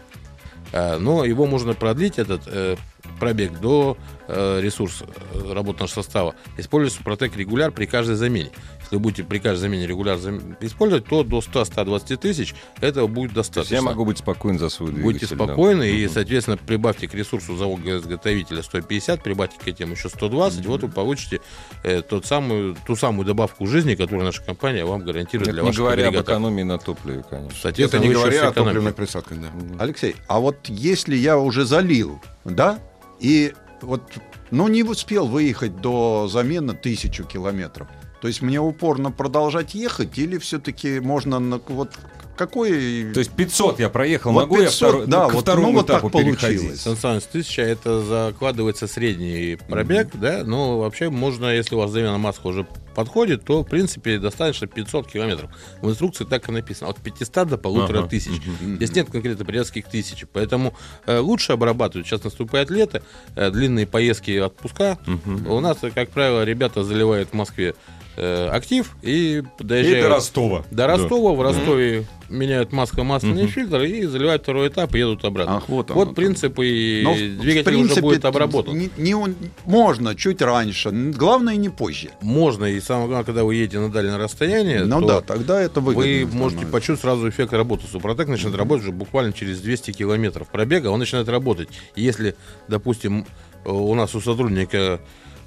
Э, 0.72 0.98
Но 0.98 1.24
его 1.24 1.46
можно 1.46 1.74
продлить, 1.74 2.18
этот 2.18 2.42
э, 2.46 2.76
пробег, 3.16 3.58
до 3.60 3.96
э, 4.28 4.60
ресурса 4.60 5.06
э, 5.32 5.52
работы 5.52 5.82
нашего 5.82 6.02
состава. 6.02 6.34
Используя 6.58 6.90
Супротек 6.96 7.36
регуляр 7.36 7.70
при 7.72 7.86
каждой 7.86 8.16
замене. 8.16 8.50
Если 8.80 8.96
вы 8.96 9.00
будете 9.00 9.24
при 9.24 9.38
каждой 9.38 9.62
замене 9.62 9.86
регуляр 9.86 10.16
зам- 10.18 10.56
использовать, 10.60 11.06
то 11.06 11.24
до 11.24 11.38
100-120 11.40 12.16
тысяч 12.18 12.54
этого 12.80 13.06
будет 13.08 13.32
То 13.34 13.40
есть 13.40 13.50
достаточно. 13.52 13.74
я 13.74 13.82
могу 13.82 14.04
быть 14.04 14.18
спокоен 14.18 14.58
за 14.58 14.68
свой 14.68 14.90
двигатель. 14.92 15.20
Будьте 15.20 15.34
да. 15.34 15.44
спокойны 15.44 15.90
и, 15.90 16.06
соответственно, 16.08 16.56
прибавьте 16.56 17.08
к 17.08 17.14
ресурсу 17.14 17.56
завода-изготовителя 17.56 18.62
150, 18.62 19.22
прибавьте 19.22 19.56
к 19.58 19.66
этим 19.66 19.92
еще 19.92 20.08
120, 20.08 20.66
вот 20.66 20.82
вы 20.82 20.88
получите 20.88 21.40
э, 21.82 22.02
тот 22.02 22.26
самую, 22.26 22.76
ту 22.86 22.94
самую 22.96 23.26
добавку 23.26 23.66
жизни, 23.66 23.94
которую 23.94 24.24
наша 24.24 24.42
компания 24.42 24.84
вам 24.84 25.02
гарантирует 25.04 25.48
Это 25.48 25.60
для 25.62 25.70
не 25.70 25.76
говоря 25.76 26.02
об 26.04 26.08
агрегатов. 26.08 26.28
экономии 26.34 26.62
на 26.62 26.78
топливе, 26.78 27.24
конечно. 27.28 27.48
Это 27.52 27.60
Соответственно, 27.62 28.02
не 28.02 28.08
вы 28.08 28.12
еще 28.14 28.20
говоря 28.22 28.38
о 28.42 28.48
сэкономите. 28.50 28.64
топливных 28.74 28.94
присадках, 28.94 29.38
да. 29.40 29.48
Алексей, 29.84 30.16
а 30.28 30.38
вот 30.40 30.56
если 30.68 31.16
я 31.16 31.38
уже 31.38 31.64
залил, 31.64 32.20
да, 32.44 32.78
и 33.20 33.54
вот, 33.82 34.02
ну, 34.50 34.68
не 34.68 34.82
успел 34.82 35.26
выехать 35.26 35.80
до 35.80 36.28
замены 36.28 36.74
тысячу 36.74 37.24
километров, 37.24 37.88
то 38.26 38.28
есть 38.28 38.42
мне 38.42 38.58
упорно 38.60 39.12
продолжать 39.12 39.76
ехать 39.76 40.18
или 40.18 40.36
все-таки 40.38 40.98
можно, 40.98 41.38
на- 41.38 41.60
вот, 41.68 41.92
какой... 42.36 43.12
То 43.12 43.20
есть 43.20 43.30
500 43.30 43.78
я 43.78 43.88
проехал, 43.88 44.32
Вот 44.32 44.40
могу 44.42 44.56
я 44.56 44.64
500, 44.64 44.76
второй, 44.76 45.06
да, 45.06 45.28
к 45.28 45.34
вот, 45.34 45.42
второму 45.42 45.68
ну, 45.68 45.74
вот 45.78 45.86
так 45.86 45.98
этапу 46.00 46.10
переходить? 46.18 46.58
получилось. 46.60 46.80
Сан 46.80 46.96
Саныч, 46.96 47.22
тысяча 47.24 47.62
это 47.62 48.02
закладывается 48.02 48.88
средний 48.88 49.56
пробег, 49.68 50.08
да, 50.14 50.42
но 50.44 50.80
вообще 50.80 51.08
можно, 51.08 51.54
если 51.54 51.76
у 51.76 51.78
вас 51.78 51.92
замена 51.92 52.18
маска 52.18 52.48
уже 52.48 52.66
подходит, 52.96 53.44
то, 53.44 53.62
в 53.62 53.66
принципе, 53.66 54.18
достаточно 54.18 54.66
500 54.66 55.06
километров. 55.06 55.50
В 55.82 55.90
инструкции 55.90 56.24
так 56.24 56.48
и 56.48 56.52
написано, 56.52 56.90
от 56.90 56.96
500 56.96 57.46
до 57.46 57.58
полутора 57.58 57.98
Ага, 58.00 58.08
тысяч. 58.08 58.40
Здесь 58.60 58.92
нет 58.94 59.08
конкретно 59.10 59.44
порядских 59.44 59.86
тысяч, 59.86 60.24
поэтому 60.32 60.74
э, 61.06 61.18
лучше 61.18 61.52
обрабатывать. 61.52 62.06
Сейчас 62.06 62.24
наступает 62.24 62.70
лето, 62.70 63.02
э, 63.36 63.50
длинные 63.50 63.86
поездки, 63.86 64.36
отпуска. 64.38 64.98
У 65.46 65.60
нас, 65.60 65.78
э, 65.82 65.90
как 65.90 66.08
правило, 66.10 66.42
ребята 66.42 66.82
заливают 66.82 67.30
в 67.30 67.34
Москве 67.34 67.74
э, 68.16 68.48
актив 68.48 68.96
и 69.02 69.42
И 69.60 69.62
доезжают 69.62 70.02
до 70.02 70.08
Ростова. 70.08 70.64
до 70.70 70.86
Ростова, 70.86 71.32
в 71.32 71.40
Ростове 71.42 72.04
меняют 72.28 72.72
масло-масляный 72.72 73.44
Мгм. 73.44 73.52
фильтр 73.52 73.82
и 73.82 74.04
заливают 74.06 74.42
второй 74.42 74.68
этап 74.68 74.94
и 74.94 74.98
едут 74.98 75.24
обратно. 75.24 75.58
Ах, 75.58 75.68
вот 75.68 75.90
оно 75.90 76.00
вот 76.00 76.04
там. 76.06 76.14
принцип 76.16 76.58
и 76.60 77.02
Но, 77.04 77.12
в 77.14 77.16
двигатель 77.16 77.64
принципе, 77.64 77.92
уже 77.92 78.00
будет 78.02 78.24
обработан. 78.24 78.76
не- 78.76 78.90
не 78.96 79.14
он- 79.14 79.36
можно 79.64 80.14
чуть 80.16 80.42
раньше, 80.42 80.90
главное 80.90 81.54
не 81.56 81.68
позже. 81.68 82.08
Можно, 82.22 82.64
и 82.64 82.80
самое 82.80 83.06
главное, 83.08 83.24
когда 83.24 83.44
вы 83.44 83.54
едете 83.54 83.78
на 83.78 83.90
дальнее 83.92 84.16
расстояние, 84.16 84.84
Ну 84.86 85.00
то 85.02 85.06
да, 85.06 85.20
тогда 85.20 85.60
это 85.60 85.80
выгодно. 85.80 86.02
вы 86.02 86.20
можете 86.32 86.32
становится. 86.62 86.72
почувствовать 86.72 87.00
сразу 87.00 87.28
эффект 87.28 87.52
работы. 87.52 87.86
Супротек 87.86 88.26
начинает 88.28 88.56
работать 88.56 88.82
уже 88.84 88.92
буквально 88.92 89.32
через 89.32 89.60
200 89.60 89.92
километров 89.92 90.48
пробега, 90.48 90.88
он 90.88 90.98
начинает 90.98 91.28
работать. 91.28 91.68
И 91.94 92.02
Если, 92.02 92.34
допустим, 92.66 93.24
э, 93.64 93.70
у 93.70 93.94
нас 93.94 94.14
у 94.16 94.20
сотрудника 94.20 95.00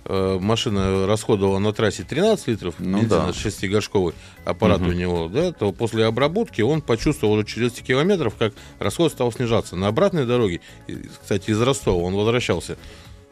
машина 0.08 1.06
расходовала 1.06 1.60
на 1.60 1.74
трассе 1.74 2.04
13 2.04 2.47
литров 2.47 2.76
Ну 2.80 3.00
бензина, 3.02 3.28
да. 3.28 3.34
шестигоршковый 3.34 4.14
аппарат 4.45 4.82
у 4.82 4.91
него, 4.91 5.28
да, 5.28 5.52
то 5.52 5.72
после 5.72 6.06
обработки 6.06 6.62
он 6.62 6.82
почувствовал 6.82 7.34
уже 7.34 7.45
через 7.45 7.72
200 7.74 7.84
километров, 7.86 8.36
как 8.36 8.54
расход 8.80 9.12
стал 9.12 9.32
снижаться. 9.32 9.76
На 9.76 9.88
обратной 9.88 10.26
дороге, 10.26 10.62
кстати, 11.22 11.52
из 11.52 11.62
Ростова 11.62 12.02
он 12.02 12.16
возвращался, 12.16 12.78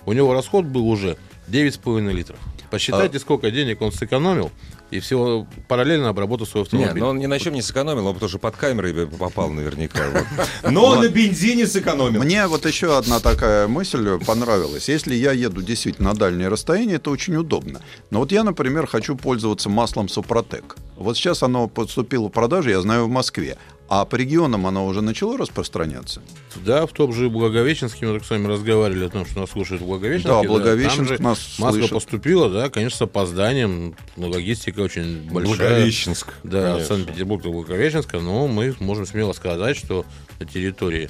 у 0.05 0.13
него 0.13 0.33
расход 0.33 0.65
был 0.65 0.87
уже 0.87 1.17
9,5 1.47 2.11
литров. 2.13 2.39
Посчитайте, 2.69 3.19
сколько 3.19 3.49
денег 3.49 3.81
он 3.81 3.91
сэкономил, 3.91 4.51
и 4.91 4.99
всего 4.99 5.47
параллельно 5.67 6.09
обработал 6.09 6.47
свой 6.47 6.63
Нет, 6.63 6.73
автомобиль. 6.73 7.01
но 7.01 7.09
он 7.09 7.19
ни 7.19 7.25
на 7.25 7.39
чем 7.39 7.53
не 7.53 7.61
сэкономил, 7.61 8.07
он 8.07 8.13
потому 8.13 8.29
что 8.29 8.39
под 8.39 8.55
камерой 8.55 9.07
попал 9.07 9.49
наверняка. 9.49 10.03
вот. 10.11 10.47
Но 10.71 10.95
на 10.95 11.07
бензине 11.09 11.67
сэкономил. 11.67 12.21
Мне 12.21 12.47
вот 12.47 12.65
еще 12.65 12.97
одна 12.97 13.19
такая 13.19 13.67
мысль 13.67 14.17
понравилась. 14.25 14.89
Если 14.89 15.15
я 15.15 15.31
еду 15.31 15.61
действительно 15.61 16.09
на 16.09 16.15
дальнее 16.15 16.47
расстояние, 16.47 16.97
это 16.97 17.09
очень 17.09 17.35
удобно. 17.35 17.81
Но 18.11 18.19
вот 18.19 18.31
я, 18.31 18.43
например, 18.43 18.87
хочу 18.87 19.15
пользоваться 19.15 19.69
маслом 19.69 20.07
Супротек. 20.09 20.77
Вот 20.95 21.17
сейчас 21.17 21.43
оно 21.43 21.67
поступило 21.67 22.29
в 22.29 22.31
продажу, 22.31 22.69
я 22.69 22.81
знаю, 22.81 23.05
в 23.05 23.09
Москве. 23.09 23.57
А 23.89 24.03
по 24.03 24.15
регионам 24.17 24.67
оно 24.67 24.85
уже 24.85 25.01
начало 25.01 25.37
распространяться? 25.37 26.21
Да, 26.55 26.85
в 26.85 26.91
том 26.91 27.13
же 27.13 27.29
Благовещенске 27.29 28.05
мы 28.05 28.15
так 28.15 28.25
с 28.27 28.29
вами 28.29 28.47
разговаривали 28.47 29.05
о 29.05 29.09
том, 29.09 29.25
что 29.25 29.39
нас 29.39 29.51
слушают 29.51 29.81
в 29.81 29.85
Благовещенске. 29.85 30.29
Да, 30.29 30.43
Благовещенск 30.43 30.97
там 30.97 31.17
же 31.17 31.21
нас 31.21 31.55
маска 31.57 31.79
слышит. 31.79 31.93
поступила, 31.93 32.49
да, 32.49 32.69
конечно, 32.69 32.97
с 32.97 33.01
опозданием. 33.01 33.95
но 34.17 34.27
Логистика 34.27 34.81
очень 34.81 35.21
большая. 35.31 35.57
Благовещенск. 35.57 36.33
Да. 36.43 36.83
Санкт-Петербурга 36.83 37.43
до 37.43 37.51
Благовещенска, 37.51 38.19
но 38.19 38.47
мы 38.47 38.75
можем 38.79 39.05
смело 39.05 39.31
сказать, 39.31 39.77
что 39.77 40.05
на 40.39 40.45
территории 40.45 41.09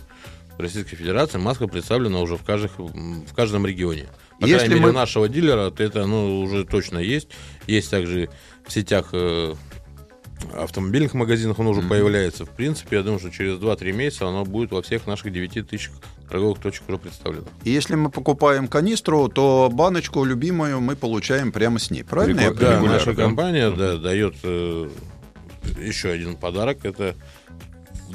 Российской 0.60 0.96
Федерации 0.96 1.40
маска 1.40 1.68
представлена 1.68 2.20
уже 2.20 2.36
в, 2.38 2.44
каждых, 2.44 2.78
в 2.78 3.34
каждом 3.36 3.66
регионе. 3.66 4.06
По 4.40 4.46
Если 4.46 4.58
крайней 4.66 4.76
мере, 4.76 4.86
мы- 4.88 4.92
нашего 4.92 5.28
дилера 5.28 5.72
то 5.72 5.82
это 5.84 6.06
ну, 6.06 6.42
уже 6.42 6.64
точно 6.64 7.00
есть. 7.00 7.30
Есть 7.66 7.90
также 7.90 8.30
в 8.68 8.72
сетях 8.72 9.10
э, 9.14 9.56
автомобильных 10.54 11.14
магазинах 11.14 11.60
он 11.60 11.68
уже 11.68 11.82
появляется. 11.82 12.46
В 12.46 12.50
принципе, 12.50 12.98
я 12.98 13.04
думаю, 13.04 13.20
что 13.20 13.30
через 13.30 13.58
2-3 13.58 13.92
месяца 13.92 14.28
оно 14.28 14.46
будет 14.46 14.72
во 14.72 14.82
всех 14.82 15.08
наших 15.08 15.32
9 15.32 15.68
тысячах 15.68 15.96
торговых 16.30 16.60
точек 16.60 16.84
уже 16.88 16.98
представлено. 16.98 17.46
И 17.64 17.72
если 17.72 17.96
мы 17.96 18.10
покупаем 18.10 18.68
канистру, 18.68 19.28
то 19.30 19.70
баночку 19.72 20.24
любимую 20.24 20.82
мы 20.82 20.96
получаем 20.96 21.52
прямо 21.52 21.80
с 21.80 21.90
ней. 21.90 22.04
Правильно? 22.04 22.42
я 22.42 22.50
Регулярно. 22.50 22.86
Да, 22.86 22.94
наша 22.94 23.14
да? 23.14 23.24
компания 23.24 23.72
да, 23.72 23.98
дает 23.98 24.36
э, 24.44 24.90
еще 25.80 26.10
один 26.10 26.36
подарок. 26.36 26.80
Это 26.84 27.16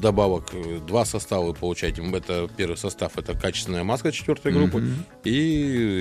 вдобавок 0.02 0.48
э, 0.52 0.80
два 0.84 1.04
состава 1.04 1.46
вы 1.46 1.54
получаете. 1.54 2.02
Это 2.12 2.48
первый 2.56 2.76
состав 2.76 3.16
это 3.16 3.34
качественная 3.34 3.84
маска 3.84 4.10
четвертой 4.10 4.52
группы. 4.52 4.82
И 5.22 5.32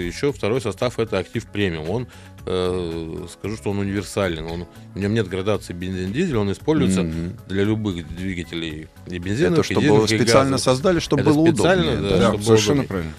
еще 0.07 0.33
второй 0.33 0.59
состав 0.59 0.97
это 0.97 1.19
актив 1.19 1.45
премиум. 1.45 1.87
Он 1.89 2.07
э, 2.47 3.25
скажу, 3.31 3.55
что 3.57 3.69
он 3.69 3.77
универсален. 3.77 4.45
Он, 4.47 4.65
в 4.95 4.99
нем 4.99 5.13
нет 5.13 5.27
градации 5.27 5.73
бензин-дизель, 5.73 6.35
он 6.35 6.51
используется 6.51 7.03
Мгм. 7.03 7.37
для 7.47 7.63
любых 7.63 8.07
двигателей 8.15 8.87
и 9.07 9.19
бензиновых, 9.19 9.69
Это 9.69 9.79
и 9.79 9.83
чтобы 9.85 10.03
и 10.03 10.07
специально 10.07 10.51
газовых. 10.51 10.59
создали, 10.61 10.99
чтобы 10.99 11.21
Это 11.21 11.29
было 11.33 11.41
удобнее. 11.49 11.95
да. 11.97 12.17
Да, 12.17 12.27
чтобы 12.29 12.43
совершенно 12.43 12.81
удобнее. 12.81 12.87
правильно. 12.87 13.13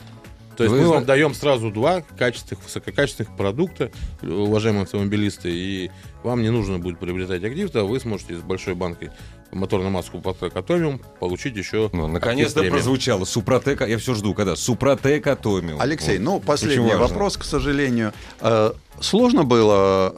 То 0.57 0.65
есть 0.65 0.75
Вы 0.75 0.83
мы 0.83 0.89
вам 0.89 1.05
даем 1.07 1.33
сразу 1.35 1.71
два 1.71 2.03
качественных, 2.19 2.63
высококачественных 2.65 3.35
продукта, 3.37 3.91
уважаемые 4.21 4.83
автомобилисты, 4.83 5.51
и 5.51 5.91
вам 6.25 6.43
не 6.43 6.51
нужно 6.51 6.79
будет 6.79 6.99
приобретать 6.99 7.43
актив, 7.43 7.71
а 7.75 7.85
вы 7.85 7.99
сможете 8.01 8.37
с 8.37 8.41
большой 8.43 8.75
банкой 8.75 9.11
моторную 9.53 9.91
маску 9.91 10.23
Атомиум 10.25 11.01
получить 11.21 11.57
еще 11.57 11.91
Ну, 11.93 12.07
наконец-то 12.09 12.63
прозвучало. 12.65 13.25
Супротек, 13.25 13.87
я 13.87 13.99
все 13.99 14.15
жду, 14.15 14.35
когда 14.35 14.57
Супротек 14.57 15.27
Атомиум. 15.27 15.81
Алексей, 15.81 16.19
Вот. 16.19 16.25
ну, 16.25 16.41
последний 16.41 16.95
вопрос, 16.95 17.37
к 17.37 17.45
сожалению. 17.45 18.13
Э, 18.41 18.73
Сложно 19.01 19.45
было 19.45 20.15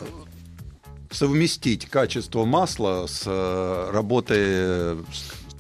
совместить 1.11 1.87
качество 1.87 2.45
масла 2.45 3.07
с 3.07 3.23
э, 3.25 3.91
работой 3.93 4.39
э, 4.41 5.03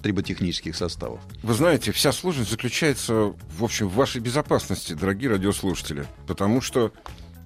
триботехнических 0.02 0.76
составов? 0.76 1.20
Вы 1.42 1.54
знаете, 1.54 1.92
вся 1.92 2.12
сложность 2.12 2.50
заключается, 2.50 3.32
в 3.56 3.64
общем, 3.64 3.88
в 3.88 3.94
вашей 3.94 4.20
безопасности, 4.20 4.92
дорогие 4.92 5.30
радиослушатели. 5.30 6.06
Потому 6.26 6.60
что 6.60 6.92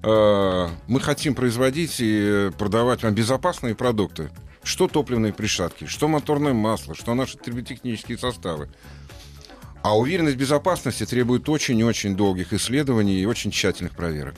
э, 0.03 0.69
мы 0.89 1.01
хотим 1.01 1.35
производить 1.35 1.97
и 2.01 2.51
продавать 2.59 3.03
вам 3.05 3.15
безопасные 3.15 3.75
продукты. 3.77 4.31
Что 4.69 4.87
топливные 4.87 5.33
пришатки, 5.33 5.87
что 5.87 6.09
моторное 6.09 6.53
масло, 6.53 6.95
что 6.95 7.15
наши 7.15 7.39
триботехнические 7.39 8.19
составы. 8.19 8.69
А 9.83 9.97
уверенность 9.97 10.37
в 10.37 10.39
безопасности 10.39 11.07
требует 11.07 11.49
очень 11.49 11.79
и 11.79 11.85
очень 11.85 12.15
долгих 12.15 12.53
исследований 12.53 13.19
и 13.19 13.25
очень 13.25 13.51
тщательных 13.51 13.93
проверок. 13.97 14.35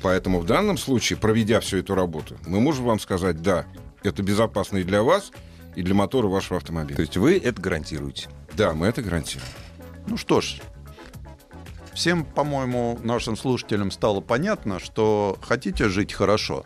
Поэтому 0.00 0.40
в 0.40 0.46
данном 0.46 0.78
случае, 0.78 1.18
проведя 1.18 1.60
всю 1.60 1.76
эту 1.76 1.94
работу, 1.94 2.38
мы 2.46 2.60
можем 2.60 2.86
вам 2.86 2.98
сказать, 2.98 3.42
да, 3.42 3.66
это 4.02 4.22
безопасно 4.22 4.78
и 4.78 4.84
для 4.84 5.02
вас, 5.02 5.32
и 5.74 5.82
для 5.82 5.94
мотора 5.94 6.28
вашего 6.28 6.56
автомобиля. 6.56 6.96
То 6.96 7.02
есть 7.02 7.18
вы 7.18 7.36
это 7.36 7.60
гарантируете? 7.60 8.30
Да, 8.54 8.72
мы 8.72 8.86
это 8.86 9.02
гарантируем. 9.02 9.50
Ну 10.06 10.16
что 10.16 10.40
ж, 10.40 10.60
всем, 11.92 12.24
по-моему, 12.24 12.98
нашим 13.02 13.36
слушателям 13.36 13.90
стало 13.90 14.22
понятно, 14.22 14.80
что 14.80 15.36
хотите 15.42 15.90
жить 15.90 16.14
хорошо 16.14 16.64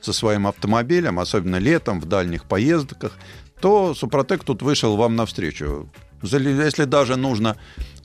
со 0.00 0.12
своим 0.12 0.46
автомобилем, 0.46 1.18
особенно 1.18 1.56
летом, 1.56 2.00
в 2.00 2.06
дальних 2.06 2.44
поездках, 2.44 3.12
то 3.60 3.94
Супротек 3.94 4.44
тут 4.44 4.62
вышел 4.62 4.96
вам 4.96 5.16
навстречу. 5.16 5.88
Если 6.22 6.84
даже 6.84 7.16
нужно 7.16 7.56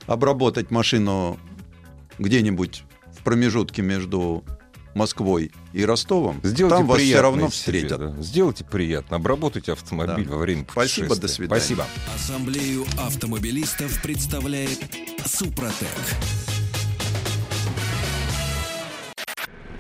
обработать 0.08 0.72
машину 0.72 1.40
где-нибудь 2.20 2.84
в 3.18 3.24
промежутке 3.24 3.82
между 3.82 4.44
Москвой 4.96 5.52
и 5.74 5.84
Ростовом, 5.86 6.40
Сделайте 6.44 6.78
там 6.78 6.88
вас 6.88 7.02
все 7.02 7.20
равно 7.22 7.48
себе, 7.50 7.52
встретят. 7.52 8.00
да. 8.00 8.22
Сделайте 8.22 8.64
приятно. 8.64 9.18
Обработайте 9.18 9.72
автомобиль 9.72 10.26
Да. 10.26 10.32
во 10.34 10.38
время 10.38 10.66
Спасибо, 10.72 11.08
путешествия. 11.08 11.22
до 11.22 11.28
свидания. 11.56 11.60
Спасибо. 11.62 11.86
Ассамблею 12.16 12.86
автомобилистов 13.00 14.02
представляет 14.04 14.80
Супротек. 15.26 15.88